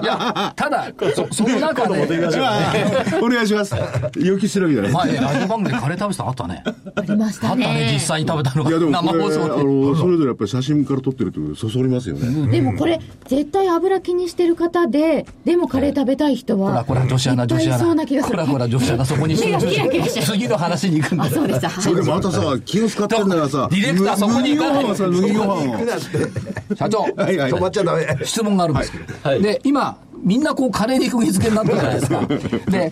[0.03, 2.07] いや、ただ、そ その中で、お
[3.29, 3.75] 願いします。
[4.19, 5.09] 要求してるわけじゃない。
[5.13, 6.65] 前、ラジオ番組でカレー食べてたのあったね。
[6.97, 8.01] ありましたあったね、ね実。
[8.01, 8.91] 際に食べたのいや、でが。
[8.91, 9.65] 生もこれ、あ放送で。
[9.65, 12.51] の、それぞれやっぱり写真から撮ってるってことで、そそりますよね。
[12.51, 17.79] でもこれ、絶対油気にしてる方で、でもカレー食べたい人は、ほら、これ女子アナ、女子アナ。
[17.79, 18.39] そうな気がする。
[18.39, 21.71] ほら、ほら、女子アナ、そこに集中してる次の話に行くんだあ、そうでした。
[21.71, 25.85] それでまたさ、気を使ってんだからさ、ディレクターそこに行かない麦ご飯をさ、麦ご飯を。
[26.77, 27.53] 社長、はいはい。
[27.53, 28.18] 止まっちゃダメ。
[28.24, 29.42] 質問があるんですけど、はい。
[29.42, 32.27] で今みんなこうカレーに釘付けになってるじゃないですか。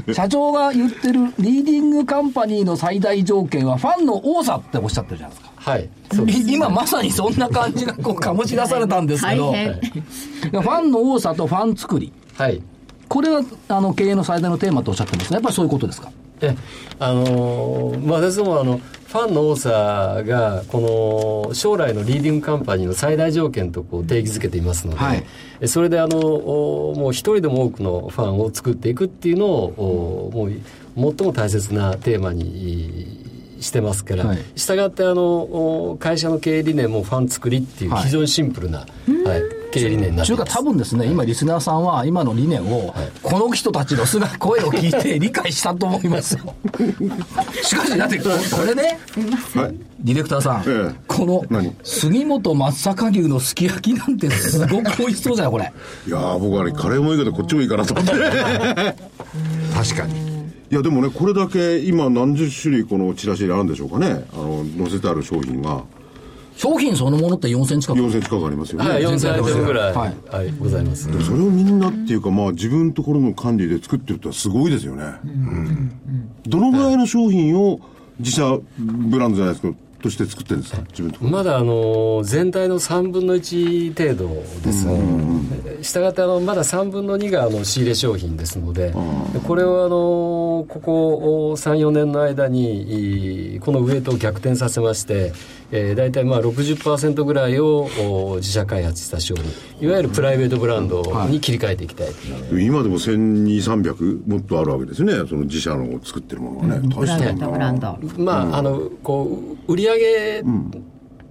[0.06, 5.52] で社長が言ってるリーディングカンパニーの最大条件はファンの多さっておっしゃってるじゃないですか。
[5.56, 5.88] はい。
[6.46, 9.52] 今まさにそんな感じがこう醸し出されたんですけど。
[9.52, 9.74] 大変。
[9.74, 12.12] ファンの多さとファン作り。
[12.36, 12.62] はい。
[13.08, 16.10] これはあの経営の最大のテーマとおっしゃってますがやっぱりそういうことですか？
[16.40, 16.56] え
[16.98, 18.80] あのーまあ、私どもあの
[19.12, 25.24] ファンの多さがこの将来のリーディングカンパニーの最大条件とこう定義づけていますので、はい。
[25.60, 33.21] えそれであのおもう一人でも多くのファンを作っていくっていうのをおもう最も大切なテーマに
[33.62, 46.54] してますから、はいしたがってあのお会社の経営理念もファン作りっていうはい非常にシンプルな、はい経営理念になっ中華ています多分ですね、今リスナーさんは今の理念を、この人たちの姿、 声を聞いて理解したと思いますよ。
[47.62, 48.98] しかし、だってここれね、
[49.54, 49.74] はい。
[50.00, 51.74] ディレクターさん、ええこの何？
[51.82, 55.72] 杉本松阪牛のすき焼きなんてすごく美味しそうじゃない、これ。
[56.06, 58.12] いやー僕はね、カレーもいいけど、こっちもいいかなと思って。
[59.74, 60.31] 確かに。
[60.72, 64.24] いや、でもね、これだけ今何十種類このチラシにあるんでしょうかね。
[64.32, 65.84] あの、載せてある商品が
[66.56, 68.88] 商品そのものって4000近く？4000近くありますよね。
[68.88, 71.10] はい、4000アイテムぐらい、ははいいございます。
[71.24, 75.04] それをみんなっていうか、まあ自分のところの管理で作ってるってのはすごいですよね。
[76.46, 77.80] どのぐらいの商品を
[78.18, 80.82] 自社ブランドじゃないですか、として作ってるんですか？
[80.90, 81.30] 自分。
[81.30, 84.86] まだあの全体の3分の1程度です、
[85.82, 88.92] したがってあのまだ3分の2があの仕入れ商品ですので、
[89.46, 95.32] これをあのここ3、4年の間にいこのウエイトを逆転させまして、
[95.74, 99.44] えー、大体まあ60%ぐらいをお自社開発した商品、
[99.80, 102.08] いわゆるプライベートブランドに切り替えていきたい。
[102.52, 105.14] 今でも1200、300もっとあるわけですね。
[105.28, 106.88] その自社の作ってるものがね。
[106.94, 107.98] 大したもんだブランド。
[108.18, 110.42] まあ、あのこう売上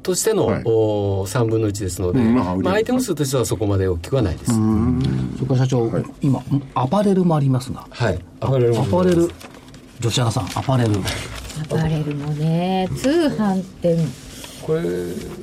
[0.01, 0.61] としての、はい。
[0.65, 2.35] お3分の1ですので、うん。
[2.35, 4.53] まあアイテム数としてはそこまで大きくはないです。
[4.53, 6.41] それから社長、今、
[6.73, 8.19] アパレルもありますが、はい。
[8.39, 9.29] アパレルもアパレル、
[9.99, 10.95] 女子アナさん、アパレル。
[10.95, 13.97] アパレルもね、通販って、
[14.61, 14.81] これ、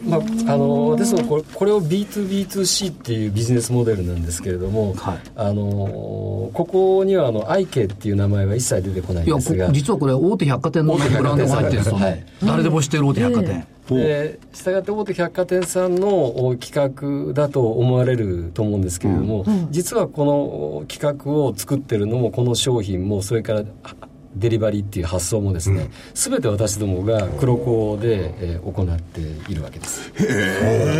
[0.04, 0.20] まあ、
[0.52, 5.18] あの、ですのこれ、これを B2B2C っていうビジネスモデルなんですけれども、はい。
[5.36, 11.94] あの、ここには、あの、アイケっていう名前は一切出てこないんですが、実はこれ、大手百貨店のブランドが入ってるんですよ。
[11.96, 12.12] はい。
[12.12, 12.26] ね。
[12.44, 13.66] 誰でも知ってる大手百貨店。
[13.96, 30.12] でしたがって大手百貨店さんのお企画だと思われると思うんですけれども、実はこの企画を作ってるのもこの商品もそれからあデリバリーっていう発想もですね、すべて私どもが黒子で、えー行っているわけです。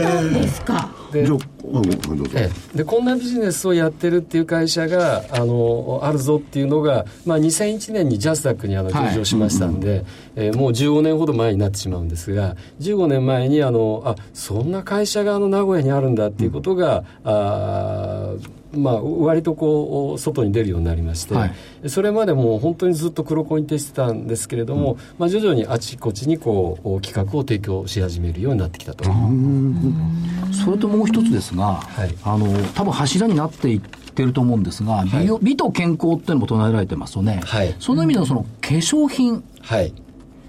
[0.02, 0.90] なんですか。
[1.12, 2.24] でじゃあ、あごめんどうぞ。
[2.34, 10.04] ええでこんなビジネスをやってるっていう会社があのあるぞっていうのが、まあ、2001年にジャスダックにあのはい上場しましたんで、
[10.36, 21.46] えーもう15年ほど前になってしまうんですが15年前にあのあそんな会社があの名古屋にあるんだっていうことが、あーまあ、割とこう外に出るようになりまして、は
[21.82, 21.90] い。
[21.90, 29.04] それまでもう本当にずっと黒子に徹してたんですけれども、まあ、徐々にあちこちにこう企画を提供し始めるようになってきたと。
[29.04, 32.14] それともう一つですが、い。
[32.22, 37.74] あの多分柱になっていってると思うんですが、美容美と健康っていうのも唱えられてますよね、はい。
[37.80, 39.92] その意味でのその化粧品はい。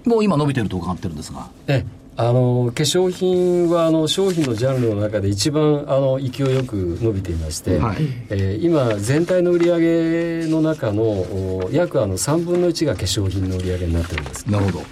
[0.04, 1.84] も今伸びてると伺ってるんですが、え
[2.16, 7.96] あの化粧品はあの商品のジャンルの中で一番あの勢いよく伸びていまして、はい。
[8.28, 14.44] えー今全体の売り上げの中のお約あの3分の1が化粧品の売り上げになってるんです。
[14.50, 14.84] なるほど、こ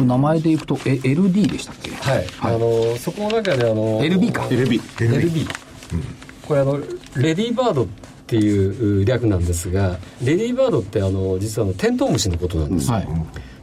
[0.00, 1.90] れ名前でいくとえ LD でしたっけ？
[1.90, 4.42] はい、あのそこの中であの LB か。
[4.42, 4.80] LB。
[4.98, 5.48] LB、
[6.48, 6.78] これあの
[7.16, 7.86] レディーバードっ
[8.26, 13.08] ていう略なんですがレディーバードってあの実はあのテントウムシのことなんです、はい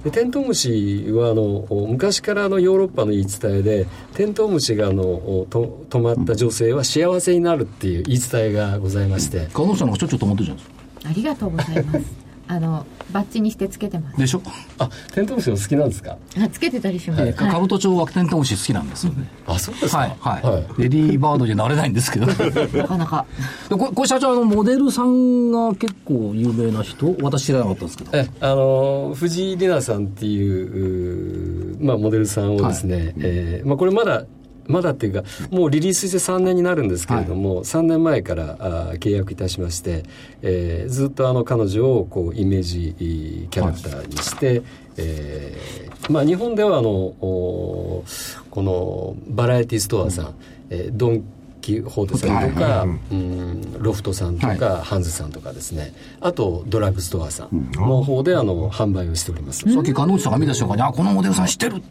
[0.04, 11.10] でテントウムシはあの昔からあのヨーロッパの言い伝えでテントウムシがあのと止まった女性は幸せになるっていう言い伝えがございまして、加藤さんがちょっちょっと思ってるじゃないですか。
[11.10, 14.18] ありがとうございますあのバッジにしてつけてます。
[14.18, 14.42] でしょ、
[14.80, 16.18] あテントウムシも好きなんですか？
[16.42, 17.52] あつけてたりします、えーはい。
[17.68, 19.98] 兜町はテントウムシ好きなんですよね、あそうですか？
[20.00, 22.26] はいはい、レディーバードじゃなれないんですけど。
[22.28, 22.34] で
[22.82, 23.26] なかなか。
[23.70, 27.16] これこれ社長あのモデルさんが結構有名な人？
[27.22, 28.12] 私知らなかったんですけど。
[28.14, 34.24] えあの藤井里奈さんっていうまあ、モデルさんをですね、えーまあ、これまだ
[34.68, 40.04] まだっていうかもうリリースして3年になるんですけれども、3年前からあー契約いたしまして、
[40.42, 44.62] えーずっとあの彼女をこうイメージキャラクターにして、
[44.98, 48.04] えーまあ、日本ではあのお
[48.50, 50.36] このバラエティストアさん、
[50.70, 51.24] えードン・
[51.62, 55.94] キホーテさんとか、うんロフトさんとか、ハンズさんとかですね。
[56.22, 61.82] あとドラッグストアさんの方であの販売をしております、さっき加納内さんが見た瞬間にあこのモデルさん知ってる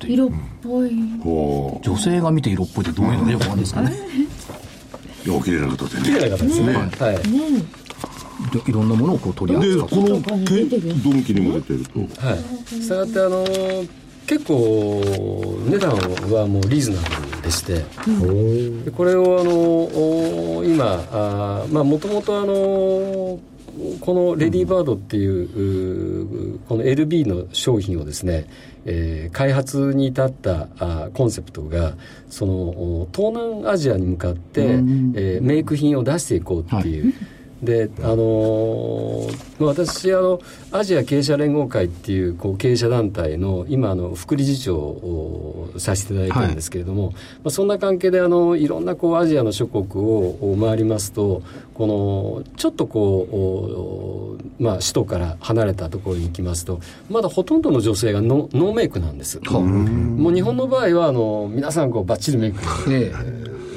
[0.00, 0.30] 色っ
[0.62, 0.90] ぽい。
[1.24, 3.24] お女性が見て色っぽいってどういうの？
[3.24, 3.90] かよくわかんないですかね。
[5.24, 6.18] ーい綺麗な方で綺ね。
[6.20, 7.16] 麗な方ですね、はい。
[8.52, 12.00] でいろんなものをこう取りで、扱ってこのケドンキにも出てると。
[12.20, 13.44] はい、したがってあの
[14.26, 15.00] 結構
[15.68, 15.92] 値段
[16.32, 17.84] はもうリーズナブルでして、
[18.84, 23.38] でこれをあのお今あまあもともとあの
[24.00, 28.46] このレディーバードっていううこの LB の商品をですね、
[28.84, 31.94] えー開発に至ったあコンセプトが
[32.28, 37.14] そのお東南アジアに向かって、えーメイク品を出していこうっていう、
[37.64, 40.40] であのーまあ私あの
[40.72, 54.24] アジア経営者連合会っていうこう経営者団体の今あの副理事長をさせていただいてるんですけれども、まあ、そんな関係であのいろんなこうアジアの諸国を回りますとこのちょっとこうお
[54.60, 59.40] まあ、首都から離れたところに行きますとまだほとんどの女性がノノーメイクなんです。
[59.50, 63.12] もう日本の場合はあの皆さんこうバッチリメイクえ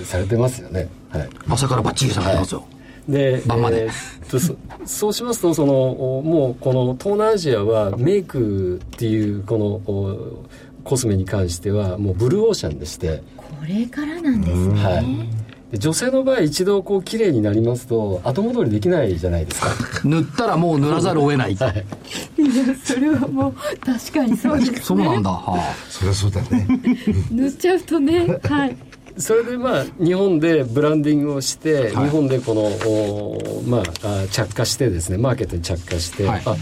[0.04, 0.88] されてますよね。
[1.10, 1.30] はい。
[1.50, 2.64] 朝からバッチリされてますよ、
[3.08, 3.86] で晩まで。
[3.86, 4.40] えーそ
[4.86, 10.46] そうしますとそのおもうこの東南アジアはメイクっていうこのお
[10.84, 19.68] コスメに関してはもうブルーオーシャンでして、これからなんですね、はい、で女性の場合一度こう綺麗になりますと後戻りできないじゃないですか。
[20.06, 21.58] 塗ったらもう塗らざるを得ない、い。
[21.60, 21.74] や
[22.84, 24.80] それはもう確かにそうですね。
[24.82, 26.68] そうなんだ、はそりゃそうだね。
[27.32, 28.78] 塗っちゃうとねはい
[29.18, 32.06] それでまあ日本でブランディングをして、はい。
[32.06, 36.44] 日本でこのおまああ着火してですねマーケットに着火して、はい。
[36.46, 36.56] あ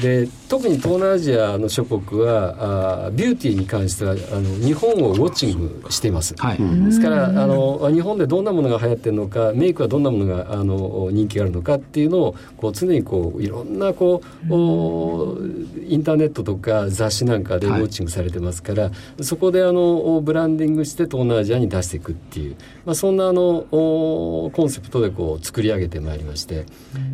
[0.00, 15.38] で特に東南アジアの諸国はあビューティーに関してはあの日本をウォッチングしています、あはい、ですからあの日本でどんなものが流行ってるのかメイクはどんなものがあの人気があるのかっていうのをこう常にこういろんなこうお
[15.86, 17.82] インターネットとか雑誌なんかでウはい。
[17.82, 18.90] ォッチングされてますから、
[19.22, 26.66] そこであのブランディングして東南アジアに出していくっていう、まあ、そんなあのおコンセプトでこう作り上げてまいりまして、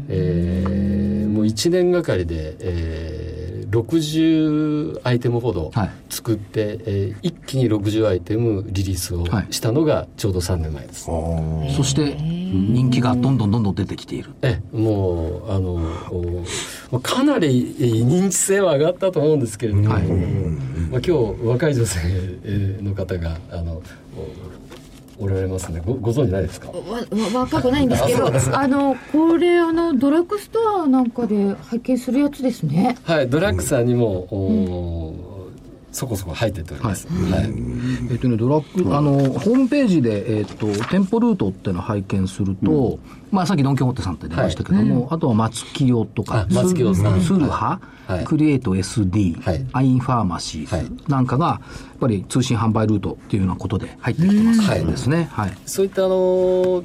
[0.08, 0.95] えー
[1.46, 5.90] 1年がかりで、えー60アイテムほどはい。
[6.08, 11.04] 作って、えー一気に60アイテムリリースをはいしたのがちょうど3年前です。
[11.04, 14.30] そして人気がどんどんどんどん出てきている。
[14.42, 15.80] えもうあの
[16.92, 20.02] おかなり認知性は上がったと思うんですけれども、はい。
[20.04, 21.12] まあ、今日
[21.44, 21.98] 若い女性
[22.82, 23.82] の方があの
[25.18, 25.82] おおられますね。
[25.84, 26.68] ごご存知ないですか？
[26.70, 32.96] わわ若くないんですけどあのこれあのドラッグストアなんかで拝見するやつですね。
[33.04, 35.35] はいドラッグさんにも、お
[35.96, 37.44] そこそこ入ってっております、はい。
[38.10, 42.98] えっとね、ドラッグ、あの、ホームページで、えっと、店舗ルートっていうのを拝見すると、
[43.30, 47.20] まあ、さっきドン・キホーテさんって出ましたけども、あとは松清とかあ、松清さん。
[47.22, 48.24] スルハ、はい。
[48.24, 49.66] クリエイト SD、はい。
[49.72, 50.82] アインファーマシはい。
[50.82, 51.60] ーなんかが、や
[51.96, 54.84] っぱり通信販売ルートっていうようなことで入ってきてますはい。
[54.84, 55.30] ですね。
[55.32, 55.52] はい。
[55.64, 56.84] そういったあの、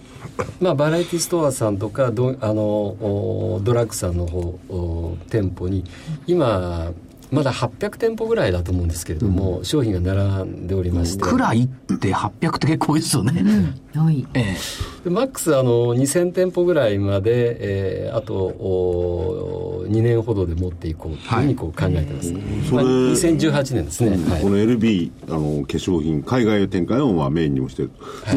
[0.61, 5.83] まあ、バラエティストアさんとかドあのおドラッグさんの方お店舗に
[6.27, 6.91] 今
[7.31, 11.23] まだ800店舗ぐらいだと思うんですけれども、商品が並んでおりまして。
[11.23, 11.67] くらいっ
[11.97, 13.73] て800って結構多いですよね。
[13.95, 14.27] はい。
[14.33, 14.55] え
[15.03, 17.57] でマックスあの2000店舗ぐらいまで、
[18.05, 22.39] えーあとお2年ほどで持っていこうというふうにこう考えてます、ま
[22.81, 24.41] あ、2018年ですね、はい。
[24.41, 27.91] この LB あの化粧品海外展開をまあメインにもしてる、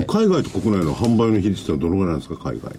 [0.07, 2.73] 海外と国内の販売の比率ってのはどのぐらいなんですか海外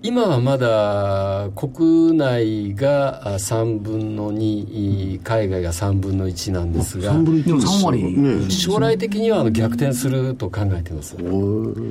[0.00, 8.04] 今はまだ国内があ3分の2海外が3分の1なんですがでも3割。
[8.04, 11.16] ね将来的にはあの逆転すると考えています。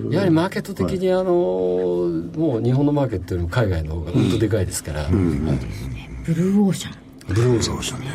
[0.10, 6.94] やはりマーケット的にあの、もう日本のマーケットよりも海外の方が本当でかいですから、ブルーオーシャン。
[7.28, 8.04] ブルーオーシャン。
[8.04, 8.08] え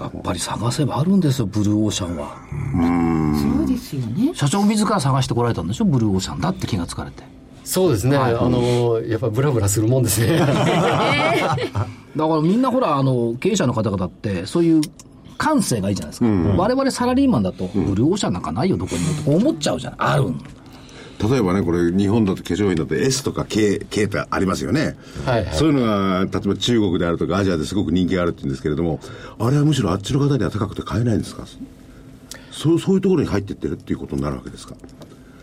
[0.00, 2.38] やっぱり探せばあるんですよ、ブルーオーシャンは。
[3.58, 4.32] そうですよね。
[4.34, 7.33] 社長自ら探してこられたんでしょ、ブルーオーシャンだって気がつかれて。
[7.64, 10.36] そうですね、あのやっぱブラブラするもんですね。
[10.38, 11.56] だか
[12.14, 14.82] らみんなほら、あの、経営者の方々って、そういう
[15.38, 16.26] 感性がいいじゃないですか。
[16.56, 19.98] 我々サラリーマンだと、ブルーオーシャンなんかないよ、どこにもと思っちゃうじゃない。
[20.00, 20.24] ある。
[21.30, 25.54] 例えばねこれ日本だと化粧品だと S とか K, K ってありますよね、はいはい。
[25.54, 28.98] そういうのが例えば中国であるとかアジアですごく人気があるって言うんですけれども
[29.38, 31.44] あれはむしろあっちの方には高くて買えないんですか？
[32.50, 34.74] そうそういうところに入ってってるっていうことになるわけですか？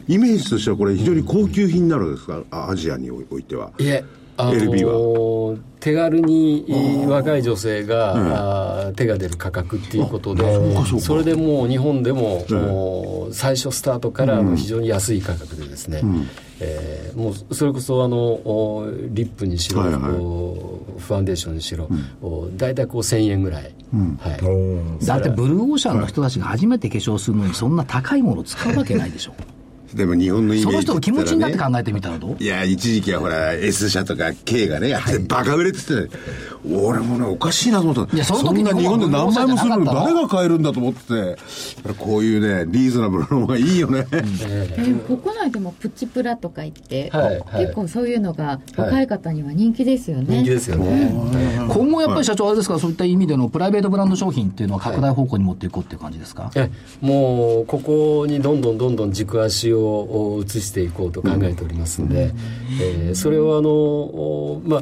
[0.08, 2.44] イメージとしてはこれ非常に高級品になるわけですか？
[2.52, 3.72] あアジアにおいては。
[3.80, 4.04] いえ、
[4.38, 10.44] あの LB 手軽に若い女性が、あー手が出る価格っていうことで、
[11.00, 16.02] それでもう日本でも、もう最初スタートから非常に安い価格でですね、
[16.60, 20.12] えーもうそれこそあのおリップにしろ、はいはい。
[20.12, 21.90] おファンデーションにしろ、
[22.22, 23.74] お大体こう1000円ぐらい、
[24.20, 29.34] はい、だってブルーオーシャンの人たちが初めて化粧するのにそんな高いもの使うわけないでしょ。
[29.96, 32.38] でも日本のイメージその人の気持ちになって言考えてみたらどう？
[32.40, 36.18] いや、一時期はほら、S 社とか K がね、やってバカ売れって言ってて、
[36.70, 38.16] 俺もね、おかしいなと思った。
[38.16, 44.06] いやその時んな日本で何枚もするの誰が買えるんだと思ってて、こういうね、リーズナブルな方がいいよね。
[44.12, 47.66] えー国内でもプチプラとか言って、はいはい。
[47.66, 50.26] 結構そういうのが若い方には人気ですよね。
[50.28, 51.12] 人気ですよね。
[51.68, 56.70] 今後やっぱり社長あれですか、そういった意味でのプライベートブランド商品っていうのは拡大方向に持っていこうっていう感じですか、え
[57.02, 62.34] もうここにどんどんどんどん軸足を移していこうと考えておりますんで、
[62.82, 64.82] えーそれをあの、おまあ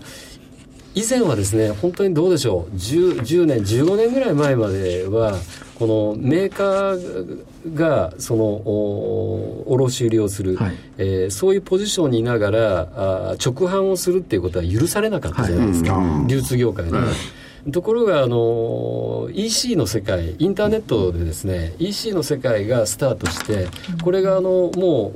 [0.95, 2.75] 以前はですね本当にどうでしょう。
[2.75, 5.38] 10, 10年15年ぐらい前までは
[5.75, 10.73] このメーカーがそのお卸売りをする、はい。
[10.97, 16.91] えーそういうポジションにいながらあ直販をするっていうことは許されなかったじゃないですか、流通業界で。
[17.71, 23.67] ところがあの EC の世界インターネットでですね EC の世界がスタートして
[24.02, 25.12] これがあのも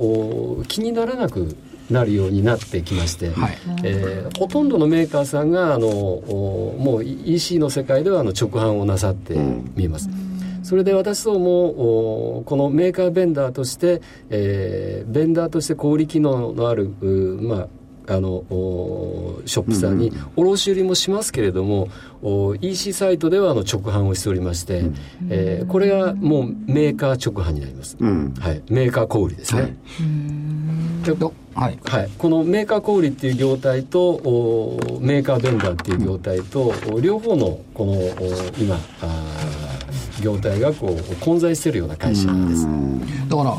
[0.58, 1.56] うお気にならなく
[1.90, 9.34] なるようになってきまして、はいえーほとんどのメーカーさんがあのおもう EC の世界ではあの直販をなさって
[9.76, 10.08] 見えます。
[10.62, 17.68] それで私どもおこのメーカーベンダーとして、えーベンダーとして小売機能のあるうまあ
[18.08, 21.88] あのおショップさんに卸売りもしますけれども、
[22.22, 24.84] お EC サイトではあの直販をしておりまして、
[25.28, 28.34] えーこれがもうメーカー直販になります、ん。
[28.38, 29.72] はい、メーカー小売りですね、はい。
[31.04, 31.12] で
[31.54, 31.78] はい。
[31.84, 38.10] はい、このメーカー小売っていう業態とおメーカーベンダーっていう業態と、お両方のこのお
[38.58, 42.66] 今あー業態がこう混在しているような会社です。
[43.28, 43.56] だから、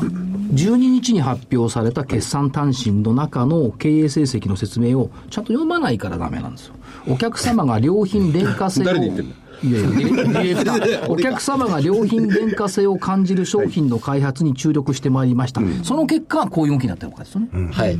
[0.52, 6.74] 12日に発表された決算単身の中の経営成績の説明をちゃんと読まないからダメなんですよ。
[7.08, 8.84] お客様が良品廉価性を。
[8.84, 9.32] 誰に言ってんの？
[9.62, 15.62] いやいや、ディレディレクター お客様が良品廉価性を感じる商品の開発に注力してまいりました。
[15.82, 17.48] その結果、こういう動きになってるわけですよね。
[17.72, 17.98] はい、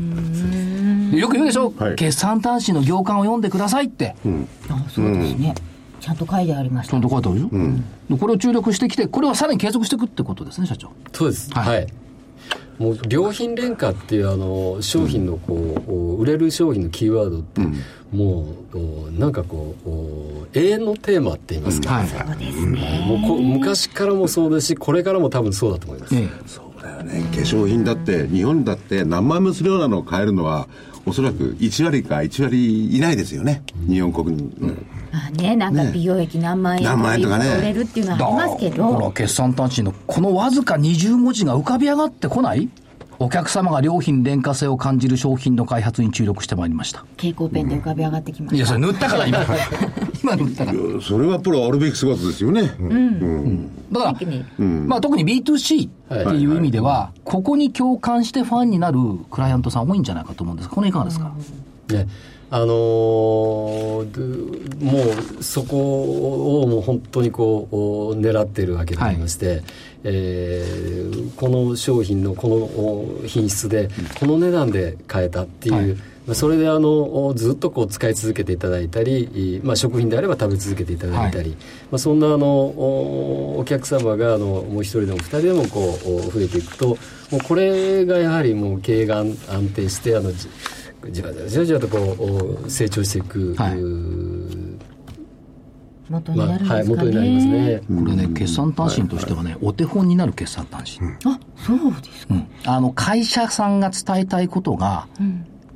[1.10, 4.14] でよく言うでしょ、はい決算単身の行間を読んでくださいって。
[4.68, 5.54] あそうですね。
[5.98, 7.00] ちゃんと書いてありましたちゃん。
[7.00, 10.90] と書いてあるでしょ、でこれを注力してきて、これはさらに継続していくってことですね、社長。
[11.12, 11.50] そうです。
[11.52, 11.86] はいはい。
[12.78, 17.60] もう良品廉価っていうあの商品のこう、お売れる商品のキーワードって、
[18.12, 22.06] もうおなんかこうお永遠のテーマって言いますか、はい。
[23.06, 26.14] もうこ昔からもそうですしこれからも多分そうだと思います。
[26.14, 27.22] ええそうだよね。
[27.32, 30.68] 化粧品だって、日本だって何万もするようなのを買えるのは、
[31.06, 34.52] おそらく1割か1割いないですよね、日本国民。
[35.12, 37.56] まあね、なんか美容液何万円とかね。
[37.58, 42.68] 売れるっていうのはありますけだからど、決算単身のこのわずか20文字が浮かび上がってこない？
[43.18, 47.00] お客様が良品廉価性を感じる商品の開発に注力してまいりました。
[47.16, 48.74] 蛍光ペンで浮かび上がってきまいや、した。
[48.74, 49.38] それ塗ったから今。
[50.22, 50.78] 今塗ったから。
[51.00, 52.62] それはプロあるべき姿ですよね。
[53.92, 54.44] だから、特に
[54.86, 58.98] まあ特に B2C っていう意味では、ここに共感してファンになる
[59.30, 61.32] クライアントさん多いんじゃないかと思うんですが、これいかがですか、
[61.88, 62.06] ね、
[62.50, 64.98] あのーども
[65.38, 69.62] うそこをもう本当にこうお狙っているわけでありまして、
[70.08, 70.96] えー
[71.36, 75.94] この商品のこのお品質でこの値段で買えたっていう、はい。
[76.26, 81.56] まあそれであのおずっとこう使い続けていただいたり、いまあ、食品であれば食べ続けていただいたり、
[81.90, 86.88] まあ、そんなあのおお客様があのもう一人でも二人でもこうお増えていくと
[87.30, 90.48] もうこれがやはりもう経営が安安定してあのじ
[91.12, 93.76] じわじわじわじわとこうお成長していく、はい
[96.08, 96.80] 元にまあなるんですかね。
[96.80, 97.82] はい、元になりますね。
[97.88, 101.06] これね、決算単身としてはね、お手本になる決算単身。
[101.30, 102.34] あ、そうですか。
[102.34, 105.06] うんあの、会社さんが伝えたいことが、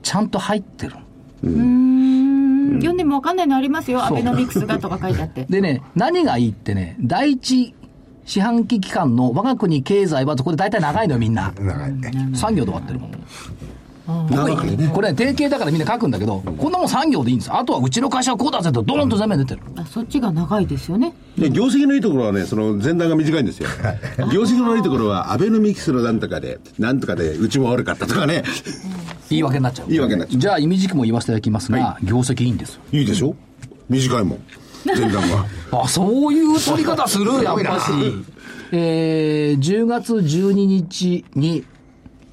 [0.03, 0.97] ちゃんと入ってる。
[1.43, 2.74] うーん。
[2.74, 4.05] 読んでもわかんないのありますよ。
[4.05, 5.47] アベノミクスがとか書いてあって。
[5.49, 7.74] でね、何がいいってね、第一
[8.24, 11.53] 四半期期間の我が国経済は、これ大体長いのよ、みんな。
[11.59, 12.12] 長いね。
[12.35, 13.11] 産業で終わってるもん。
[14.30, 14.90] 長くね。
[14.92, 17.52] これね、定型だからみんな書くんだけど、こんなもん産業でいいんです。
[17.52, 19.61] あとはうちの会社はこうだぜと、ドーンと全面出てる。
[19.76, 21.12] あ、そっちが長いですよね。
[21.38, 23.68] で業績のいいところはね、その前段が短いんですよ。
[24.32, 28.44] 業績のいいところは、アベノミクスのなんとかで、なんとかで、うちも悪かったとかね。
[29.28, 29.86] 言い訳になっちゃう。
[29.88, 32.80] 言い訳になっちゃうじゃあ、意味軸も言わせていただきますが、は業績いいんですよ。
[32.92, 33.34] いいでしょ？
[33.88, 34.38] 短いもん。
[34.84, 35.46] 前段が。
[35.82, 37.90] あ、そういう取り方する、やっぱし。
[38.72, 41.64] えー、10月12日に、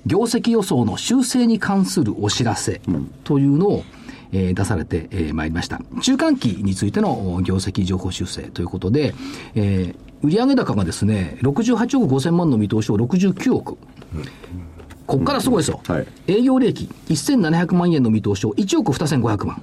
[0.08, 2.82] 業績予想の修正に関するお知らせ
[3.24, 3.84] というのを、
[4.32, 5.80] えー出されてえーまいりました。
[6.02, 9.14] 中間期についてのお業績情報修正ということで、
[9.56, 13.78] えー売上高がですね、68億5000万の見通しを69億。
[15.06, 15.80] こっからすごいですよ。
[15.88, 19.62] はい営業利益1700万円の見通しを1億2500万。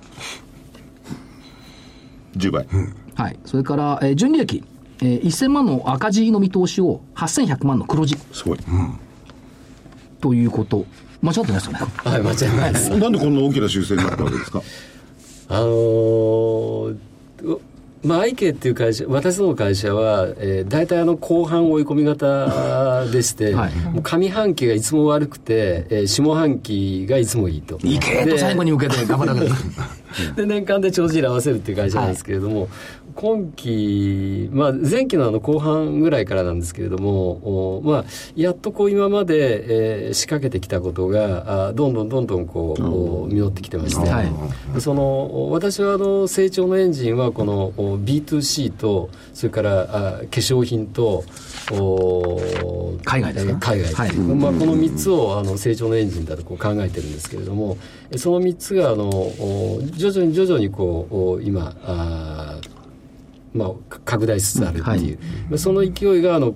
[2.36, 2.66] 10倍。
[3.16, 3.38] はい。
[3.44, 4.62] それから、えー純利益、
[5.00, 8.58] えー1000万の赤字の見通しを8100万の黒字すごい。
[10.24, 10.86] ということ。
[11.20, 11.78] 間違ってないですよね？
[11.96, 12.88] はい、間違いないです。
[12.88, 14.62] なんでこんな大きな修正になったわけですか？
[15.48, 16.96] あのー
[17.42, 17.60] う
[18.02, 27.78] まあ、アイケっていう会社、私どもの会社は、えー、大体あの後半追い込み型でして、はいもう上半期がいつも悪くて、えー下半期がいつもいいと。
[27.82, 29.54] いけーと最後に向けて頑張らないと。
[30.36, 32.68] で年間で帳尻合わせるっていう会社なんですけれども、
[33.14, 38.04] 今期、まあ、前期のあの後半ぐらいからなんですけれども、おまあ、
[38.34, 44.32] やっとこう今まで、えー仕掛けてきたことがあどんどんどんどんこう、お実ってきてまして、はい。
[44.74, 45.02] でその
[45.46, 51.24] お私はあの成長のエンジンはこのお B2C とそれからあ化粧品と
[51.72, 53.52] お海外ですか？
[53.52, 54.16] えー海外、はい。
[54.16, 57.76] まあ、この3つをあの成長のエンジンだとこう考えてるんですけれども
[58.10, 62.70] えその3つがあのお徐々に徐々にこうお今あー、
[63.54, 66.54] まあ、か拡大しつつあるっていう、まあその勢いがあの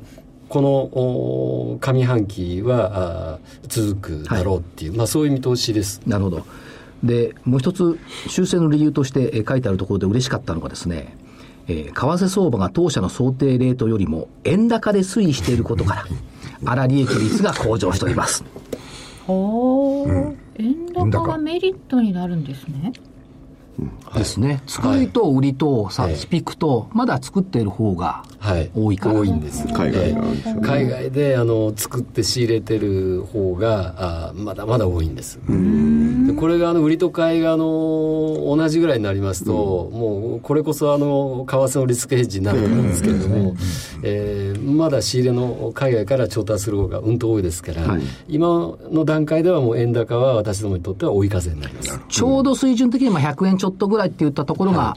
[0.48, 3.38] このお上半期は
[3.68, 6.00] 続くだろうっていう、まあ、そういう見通しです。
[6.06, 6.46] なるほど。
[7.04, 11.16] で、もう一つ、修正の理由としてえー書いてあるところで嬉しかったのがですね、
[11.68, 16.06] えー為替相場が当社の想定レートよりも円高で推移していることから、
[16.64, 18.44] 粗利益率が向上しております。
[19.26, 20.34] ほー。
[20.58, 22.92] 円高がメリットになるんですね。
[24.14, 24.62] ですね。
[24.66, 26.16] 作りと売りとさ、はい。
[26.16, 29.14] スピックと、まだ作っている方がはい、多いから。
[29.16, 30.14] 多いんです海外がえ
[30.46, 30.54] え。
[30.62, 35.40] 海外であの作って仕入れてる方があまだまだ多いんです。
[35.46, 43.54] でこれがあの売りと買いがあの同じぐらいになりますと、もうこれこそあの為替のリスクヘッジになると思うんですけれども、
[44.02, 47.98] えーまだ仕入れの海外から調達する方がうんと多いですから、
[48.28, 52.00] 今の段階ではもう円高は私どもにとっては追い風になります。
[52.08, 54.96] ちょうど水準的には100円ちょっとぐらいって言ったところが、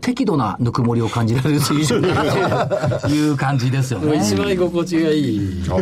[0.00, 4.16] 適度なぬくもりを感じられる水準だという感じですよね。
[4.22, 5.80] 一番居心地がいい、は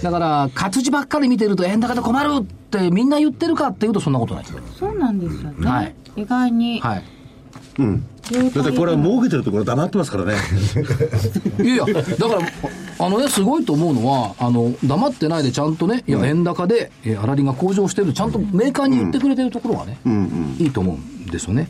[0.00, 4.56] い、だから、活字ばっかり見てると円高で困るってみんな言ってるかっていうとそんなことないです。
[4.78, 5.70] そうなんですよね。
[5.70, 6.80] はい意外に。
[6.80, 7.04] はい。
[8.54, 10.34] だってこれは儲けてるところ黙ってますからね。
[11.62, 12.02] いやいや、だか
[12.34, 12.40] ら、
[12.98, 19.98] あのね、すごいと思うのは、あの、黙ってないでちゃんとね、いや、円高で、えー、粗利が向上してる、ちゃんとメーカーに言ってくれてるところがね、
[20.58, 21.68] いいと思うんですよね。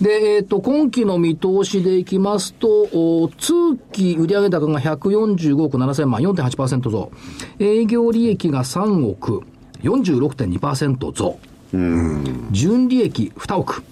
[0.00, 3.52] で、えっ、と、今期の見通しでいきますと、お通
[3.92, 7.10] 期売上高が145億7000万、4.8%増。
[7.58, 9.42] 営業利益が3億、
[9.82, 11.38] 46.2%増。
[12.50, 13.84] 純利益2億、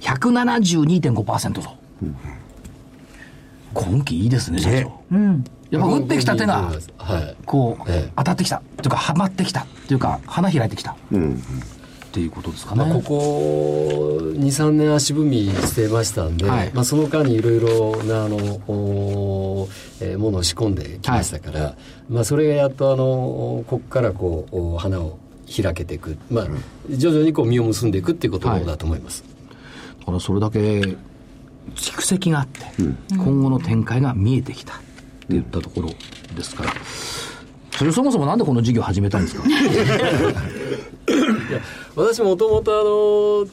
[0.00, 1.70] 172.5%増。
[3.72, 4.92] 今期いいですね、社長。
[5.70, 8.62] やっぱ打ってきた手が、はいこう、ええ当たってきた。
[8.78, 9.66] というか、はまってきた。
[9.86, 10.92] というか、花開いてきた。
[10.92, 10.96] っ
[12.12, 12.84] ていうことですかね。
[12.84, 18.36] まあ、ここ23年足踏みしてましたんで、はいまあ、その間にいろいろなあの、
[18.66, 19.68] お
[20.00, 21.76] えーものを仕込んできましたから、
[22.08, 26.46] まあ、それがやっとあのここからこうお花を開けていく、まあ、
[26.90, 29.24] 徐々にこう実を結んでいくっていうことだと思います。
[30.00, 30.80] だからそれだけ
[31.74, 32.60] 蓄積があって、
[33.16, 34.76] 今後の展開が見えてきたっ
[35.28, 35.90] ていったところ
[36.36, 36.72] ですから、
[37.72, 39.44] それそもそもなんでこの事業始めたんですか？
[41.96, 43.46] 私もともとあの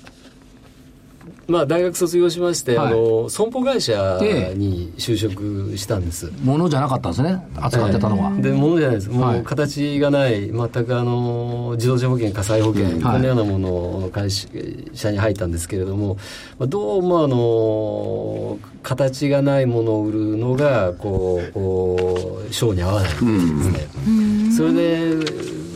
[1.48, 2.88] まあ、大学卒業しまして、はい。
[2.88, 4.20] あの損保会社
[4.56, 8.32] に就職したんです、ものじゃなかったんですね、扱ってたのは。
[8.42, 9.10] で、ものじゃないです。
[9.10, 9.40] もはい。
[9.40, 12.94] う形がない、全くあの、自動車保険、火災保険、はい。
[13.02, 16.18] このようなものの会社に入ったんですけれども、
[16.60, 24.52] まあどうもあの、形がないものを売るのが、こうこう、性に合わないんですね。
[24.56, 25.16] それで、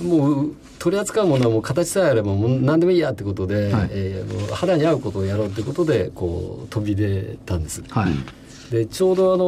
[0.04, 7.84] もう、取り扱うものはもう形さえあればもう何でもいいやってことで、はいえーもう肌に合うことをやろうってことでこう飛び出たんです。
[7.90, 8.14] はい。
[8.72, 9.44] でちょうどあの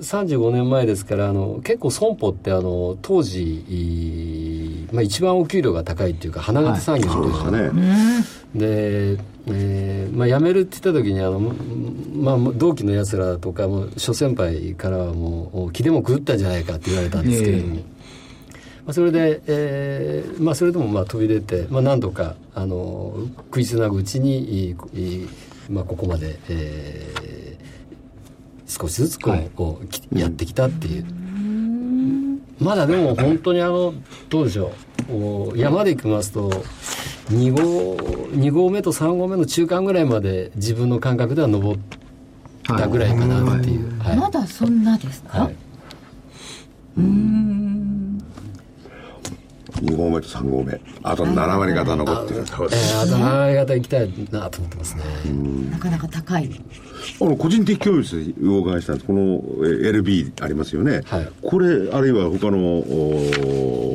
[0.00, 7.70] 35年前ですからあの結構損保ってあの当時、いまあ、一番お給料が高いっていうか花形産業というか、ね。
[8.54, 9.18] で、
[9.48, 17.97] えーまあ、辞めるって言った時にあの、まあ、同期のやつらとかも諸先輩からはもう気でも狂ったんじゃないかって言われたんですけれども。
[18.88, 25.28] えまあ、それで、えーまあ、それでもまあ飛び出て、まあ、何度かあの食いつなぐうちに、いいい
[25.68, 27.38] まあ、ここまで、えー
[28.68, 29.50] 少しずつこう、はい。
[29.56, 31.06] こうきやってきたっていう。
[32.60, 33.94] まだでも本当にあの
[34.28, 34.72] どうでしょ
[35.08, 35.58] う。
[35.58, 36.50] 山で行きますと
[37.30, 41.80] 2号 ,2 号目と3号目の中間ぐらいまで自分の感覚では登っ
[42.66, 43.98] たぐらいかなっていう。
[44.00, 44.16] はい。
[44.16, 45.56] まだそんなですか、はい
[49.82, 50.80] 2合目と3合目。
[51.02, 52.40] あと7割方残ってる。
[52.40, 55.02] えー、あと7割方行きたいなと思ってますね。
[55.70, 56.50] なかなか高い。
[57.20, 61.28] あの個人的興味でお伺いしたんですこのえー LB ありますよね、はい。
[61.42, 62.88] これあるいは他のフ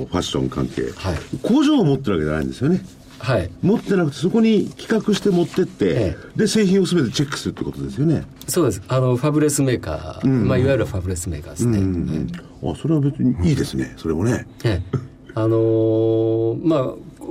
[0.06, 1.18] ァッション関係、はい。
[1.42, 2.82] 工場を持ってるわけじゃないんですよね。
[3.20, 3.50] はい。
[3.62, 8.82] 持ってなくてそこに企画して持ってって、えで製品を全てチェックするってことですよね、そうです。
[8.90, 12.28] あの、ファブレスメーカー、まあ、いわゆるファブレスメーカーですね。
[12.64, 13.94] あそれは別にいいですね。
[13.98, 14.46] それもね。
[14.66, 16.82] ええあのーまあ、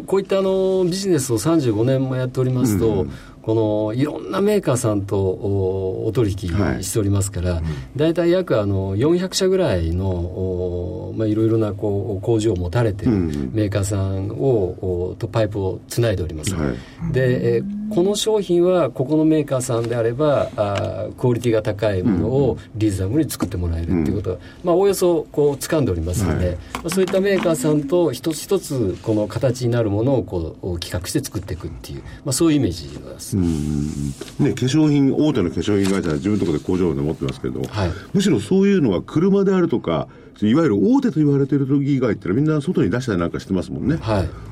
[0.06, 3.06] こういったあのビジネスを35年もやっておりますと、
[3.42, 6.84] このいろんなメーカーさんとおお取引はい。
[6.84, 7.62] しておりますから、
[7.96, 13.12] 大体約あの400社ぐらいのおまあ、いろいろなこう工場を持たれている
[13.52, 16.54] メーカーさんをおとパイプをつないでおります。
[16.54, 17.12] はい。
[17.12, 24.30] で、えーこの商品はここのメーカーさんであればあークオリティが高いものをリーズナブルに作ってもらえるっていうこと。
[24.30, 33.36] は、まあ、おおよそこう掴んでおりますので、まあ、そういったメーカーさんと一つ一つこの形になるものをこう企画して作っていくっていう、まあ、そういうイメージです。
[33.36, 37.90] ね、化粧品大手の化粧品会社は自分のところで工場で持ってますけど、はい。
[38.12, 40.08] むしろそういうのは車であるとか
[40.40, 44.51] いわゆる大手と言われてる時以外ってのはみんな外に出したりなんかしてますもんね、はい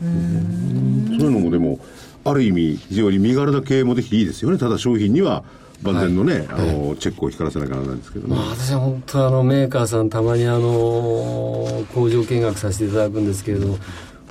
[0.00, 1.78] そういうのもでも
[2.24, 4.58] ある意味非常に身軽な経営もできていいですよね。
[4.58, 5.44] ただ商品には
[5.82, 8.04] 万全のね、あのチェックを光らせなきゃならないんで。
[8.04, 13.78] すけどね、まあ、私は本当あのメーカーさんたまにあの工場見学させていただくんですけれども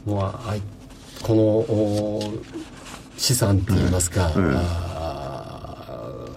[0.06, 0.62] もうあい
[1.22, 2.34] このお
[3.18, 4.95] 資産って言いますか、あー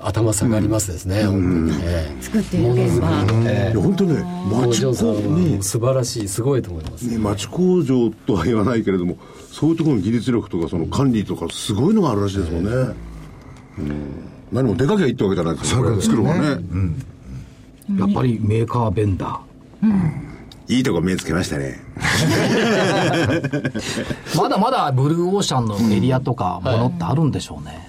[0.02, 1.78] 頭下がりますですね、本当に。
[1.78, 3.08] ね作っている現場。
[3.46, 9.16] えいや本当ね工町場さんは工ね素晴らしいすごいと思います、ね町工場とは言わないけれども
[9.50, 12.70] そういうところの技術力とかその管理とかすごいのがあるらしいですもんね、
[13.78, 14.28] うん。
[14.52, 16.40] 何も出かけばいいってわけじゃないですよこれ作るもん。
[16.40, 16.48] ね、
[17.98, 19.40] やっぱりメーカーベンダ
[20.68, 21.80] いいとこ目つけましたね。
[21.96, 22.18] ー。
[24.36, 27.88] まだまだブルーオーシャンのエリアとかものってあるんでしょうね。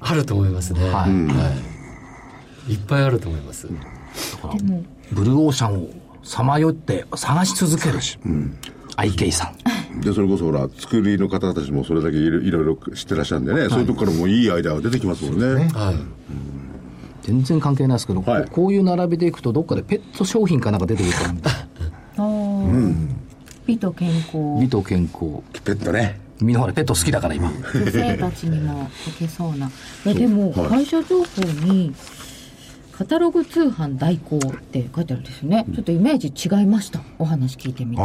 [0.00, 0.92] あると思いますね、はい。
[0.92, 1.52] は
[2.68, 3.68] い、いっぱいあると思います、
[5.12, 5.90] ブルーオーシャンを
[6.22, 7.98] さまよって探し続ける。
[8.96, 9.52] IK さ
[9.96, 10.00] ん。
[10.00, 15.68] でそれこそほら作りの方たちもそれだけいろいろ知ってらっしゃるんでね、そういうとこからもいいアイデアが出てきますもんね。
[15.72, 15.96] はい。
[17.22, 18.42] 全然関係ないですけど、はい。
[18.44, 21.60] こうこういう並びでいくとどっかでペット商品かなんか出てくるかなみたいな。
[23.66, 24.32] 美と健康。
[24.60, 25.42] 美と健康。
[25.64, 27.50] ペットねみんなほらペット好きだから今。
[27.74, 29.70] 女性たちにも解けそうな。
[30.06, 30.68] えでもはい。
[30.68, 31.94] 会社情報に
[33.00, 37.00] カタログ通販代行って書いてあるんですよね、ちょっとイメージ違いました。
[37.18, 38.02] お話聞いてみて。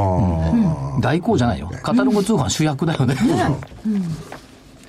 [1.01, 1.69] 代行じゃないよ。
[1.83, 3.15] カタログ通販主役だよね。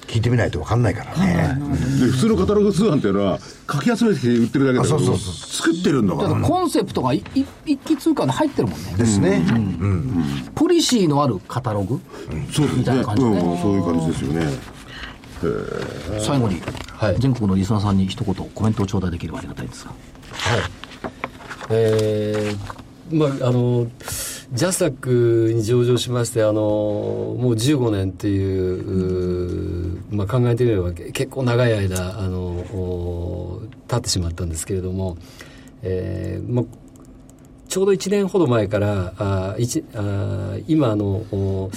[0.07, 1.59] 聞いてみないと分かんないからね。
[2.01, 5.35] で普通のカタログ通販っていうのはかき集めて売ってるだけだけどあそうそうそう。
[5.35, 7.25] 作ってるんだかだかららコンセプトが一
[7.85, 8.95] 気通貨で入ってるもんね。
[8.97, 9.45] ですね。
[10.55, 12.01] ポリシーのあるカタログ？
[12.53, 13.39] そうですみたいねな感じでね。
[13.39, 14.47] うんそういう感じですよね。
[16.21, 17.17] 最後に、はい。
[17.19, 19.91] 全国のリスナーさんに一言コメントを頂戴できればありがたいんですが。
[19.91, 20.61] はい。
[21.71, 23.87] えー、まあ、あの、
[24.53, 35.17] ジャスタックに上場しまして、あの、もう15年っていう、まあ、考えてみればけ結構長い間、あの、お経ってしまったんですけれども、
[35.83, 36.65] えーまあ、
[37.69, 41.71] ちょうど1年ほど前から、あ一あ今あの、お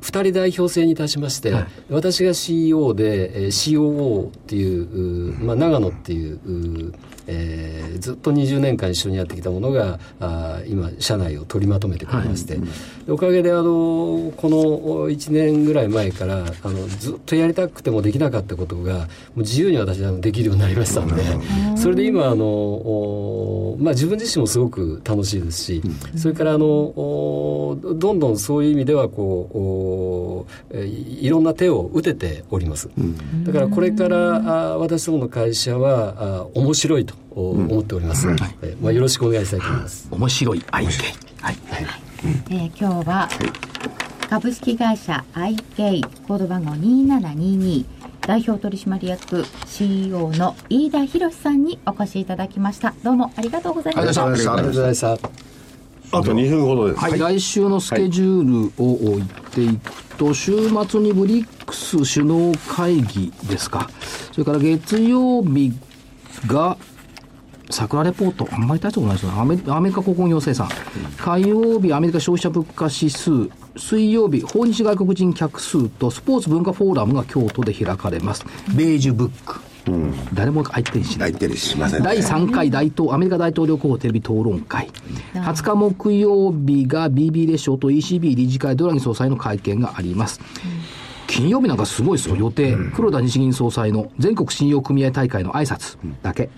[0.00, 1.54] 二人代表制にいたしまして、
[1.90, 6.94] 私が CEO で、えー COO っていう、うまあ、長野っていう、う
[7.26, 12.56] えーずっと20年間一緒にやってきたものが、あー今、社内を取りまとめてくれまして、
[13.06, 19.06] でおかげで、あの、この1年ぐらい前から、あの、ずっとやりたくてもできなかったことが、も
[19.36, 21.22] う自由に私、あのできるようになりましたので、
[21.76, 25.82] それで今、あの、おまあ、自分自身もすごく楽しいですし、
[26.16, 32.88] それから、あの、おどんどんそういう意味では、こう、おえーいいろんな手を打てております。
[33.44, 38.28] だから、これから、あ私どもの会社は、あ面白いとお思っております。
[38.28, 40.08] えーまあ、よろしくお願いしたいと思います。
[40.10, 40.92] 面白い愛犬。
[41.40, 41.56] はい。
[42.50, 43.28] えー今日は
[44.30, 47.84] 株式会社 IK コード番号2722
[48.22, 55.54] 代表取締役 CEO の飯田博さんにお越しいただきましたどうもありがとうございましたありがとうありがとうございました。
[56.12, 60.52] あと2分ほどです、はい、来週のスケジュールを言っていくと、週
[60.86, 63.90] 末にブリックス首脳会議ですか。
[64.30, 65.72] それから月曜日
[66.46, 66.76] が、
[67.70, 69.40] 桜レポート、あんまり大したことないですよね。
[69.40, 70.68] アメアメリカ鉱工業生産。
[71.16, 73.48] 火曜日、アメリカ消費者物価指数。
[73.76, 78.44] 水曜日、訪日外国人客数とスポーツ文化フォーラムが京都で開かれます。
[78.76, 79.60] ベージュブック。
[80.32, 81.32] 誰も相手にしない。
[81.32, 84.90] 泣いてりしませんね第3回大統アメリカ大統領候補テレビ討論会、
[85.34, 90.40] 20日木曜日が BB レシオと ECB 理事会ドラギ総裁の会見があります。
[91.26, 96.50] 金曜日なんかすごいですよ、予定、黒田日銀総裁の全国信用組合大会の挨拶だけ。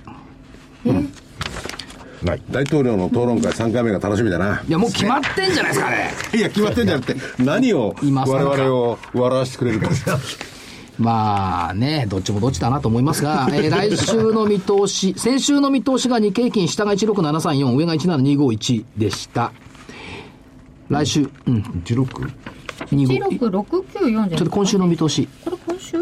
[0.93, 2.43] ない。
[2.51, 6.11] 大統領の討論会3回目が楽しみだないや、もう決まってんじゃないですかね。
[6.35, 9.89] いや決まってんじゃなくて何を我々を笑わせてくれるか
[10.99, 19.53] まあね、どっちもどっちだなと思いますが、えー 来週の見通し、先週の見通しが日経平均、下が16734、上が17251でした。
[20.89, 22.31] 来週、うん、16?
[22.93, 25.29] 25 16694ちょっと今週の見通し。
[25.45, 25.99] これ今週、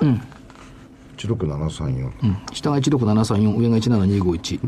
[1.16, 2.10] 16734。
[2.52, 4.60] 下が16734、上が17251。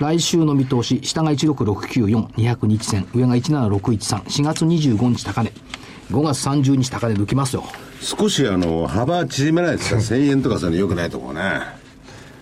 [0.00, 5.52] 来週の見通し、下が16694、200日線、上が17613、4月25日高値、
[6.10, 7.64] 5月30日高値抜きますよ。
[8.00, 11.40] 少しあの幅縮めないですか1000円とかそういうのよくないと思うね。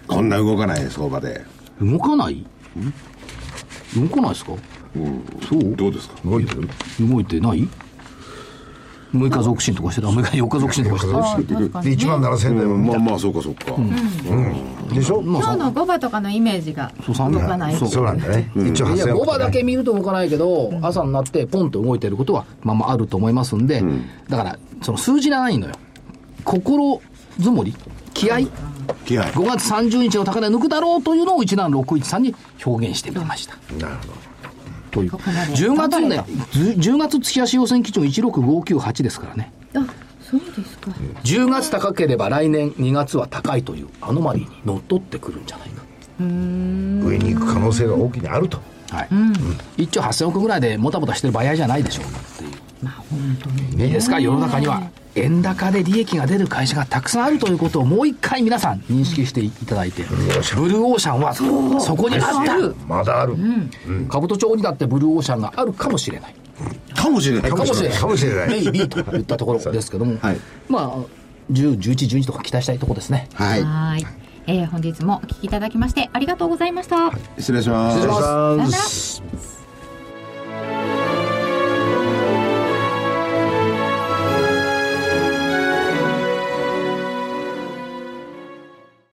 [0.09, 1.45] こんな動かない相場で。
[1.81, 2.45] 動かない？
[3.95, 4.53] 動かないですか？
[5.49, 5.77] そう？
[5.77, 6.15] どうですか？
[6.25, 6.69] 動いてる？
[7.01, 7.69] 動いてない？
[9.15, 11.83] 6日続伸とかしてた、 6日4日続伸とかしてた。
[11.83, 13.65] で、に、ね、1万7000円うんまあまあそうかそうか、
[14.95, 15.21] でしょ？
[15.23, 17.77] まあ今日の5番とかのイメージがそう動かない。
[17.77, 17.89] そう。
[17.89, 18.51] そうなんだね。
[18.57, 23.83] 一応いや、8000 5番だけ見ると動かないけど、朝になってポンと動いてることは、まあまああると思いますんで、
[24.29, 25.75] だから、その数字じゃないのよ。
[26.45, 27.01] 心
[27.41, 27.75] づもり？
[28.15, 28.39] 気合？
[29.05, 29.23] 気合。
[29.25, 32.35] 5月30日の高値抜くだろうというのを17613に
[32.65, 33.55] 表現してみました。
[33.79, 34.30] なるほど。
[34.91, 35.11] という。
[35.11, 39.53] ここまで10月ね、10 10月月足要請基準16598ですからね。
[39.75, 39.87] あ
[40.21, 40.91] そうですか、
[41.25, 45.83] 10月高ければ来年2月は高いというアノマリーにのっとってくるんじゃないか。
[46.21, 48.59] 上に行く可能性が大きにあると。
[48.91, 49.09] はい。
[49.79, 52.51] 1兆8000億ぐらいでもたもたしてる場合じゃないでしょうっていう。
[52.83, 54.21] まあ本当にねいいですか？
[54.21, 54.83] 世の中には
[55.15, 61.35] 円高で利益が出る会社がたくさんあるということをもう一回皆さん認識していただいて、ブルーオーシャンは
[61.81, 63.37] そこにあったまだある。
[64.09, 66.35] 兜町にだってブルーオーシャンがあるかもしれない。
[66.95, 67.51] かもしれない。
[67.51, 67.99] かもしれない。
[67.99, 68.49] かもしれない。
[68.49, 70.41] メイビーといったところですけども、はい。
[70.69, 70.97] まあ
[71.53, 73.29] 10、11、12とか期待したいところですね。
[73.35, 73.63] はい。
[73.63, 74.07] はーい。
[74.47, 77.99] えー本日もお聞きいただきましてありがとうございました、失礼します。
[77.99, 78.69] 失礼しま
[79.39, 79.50] す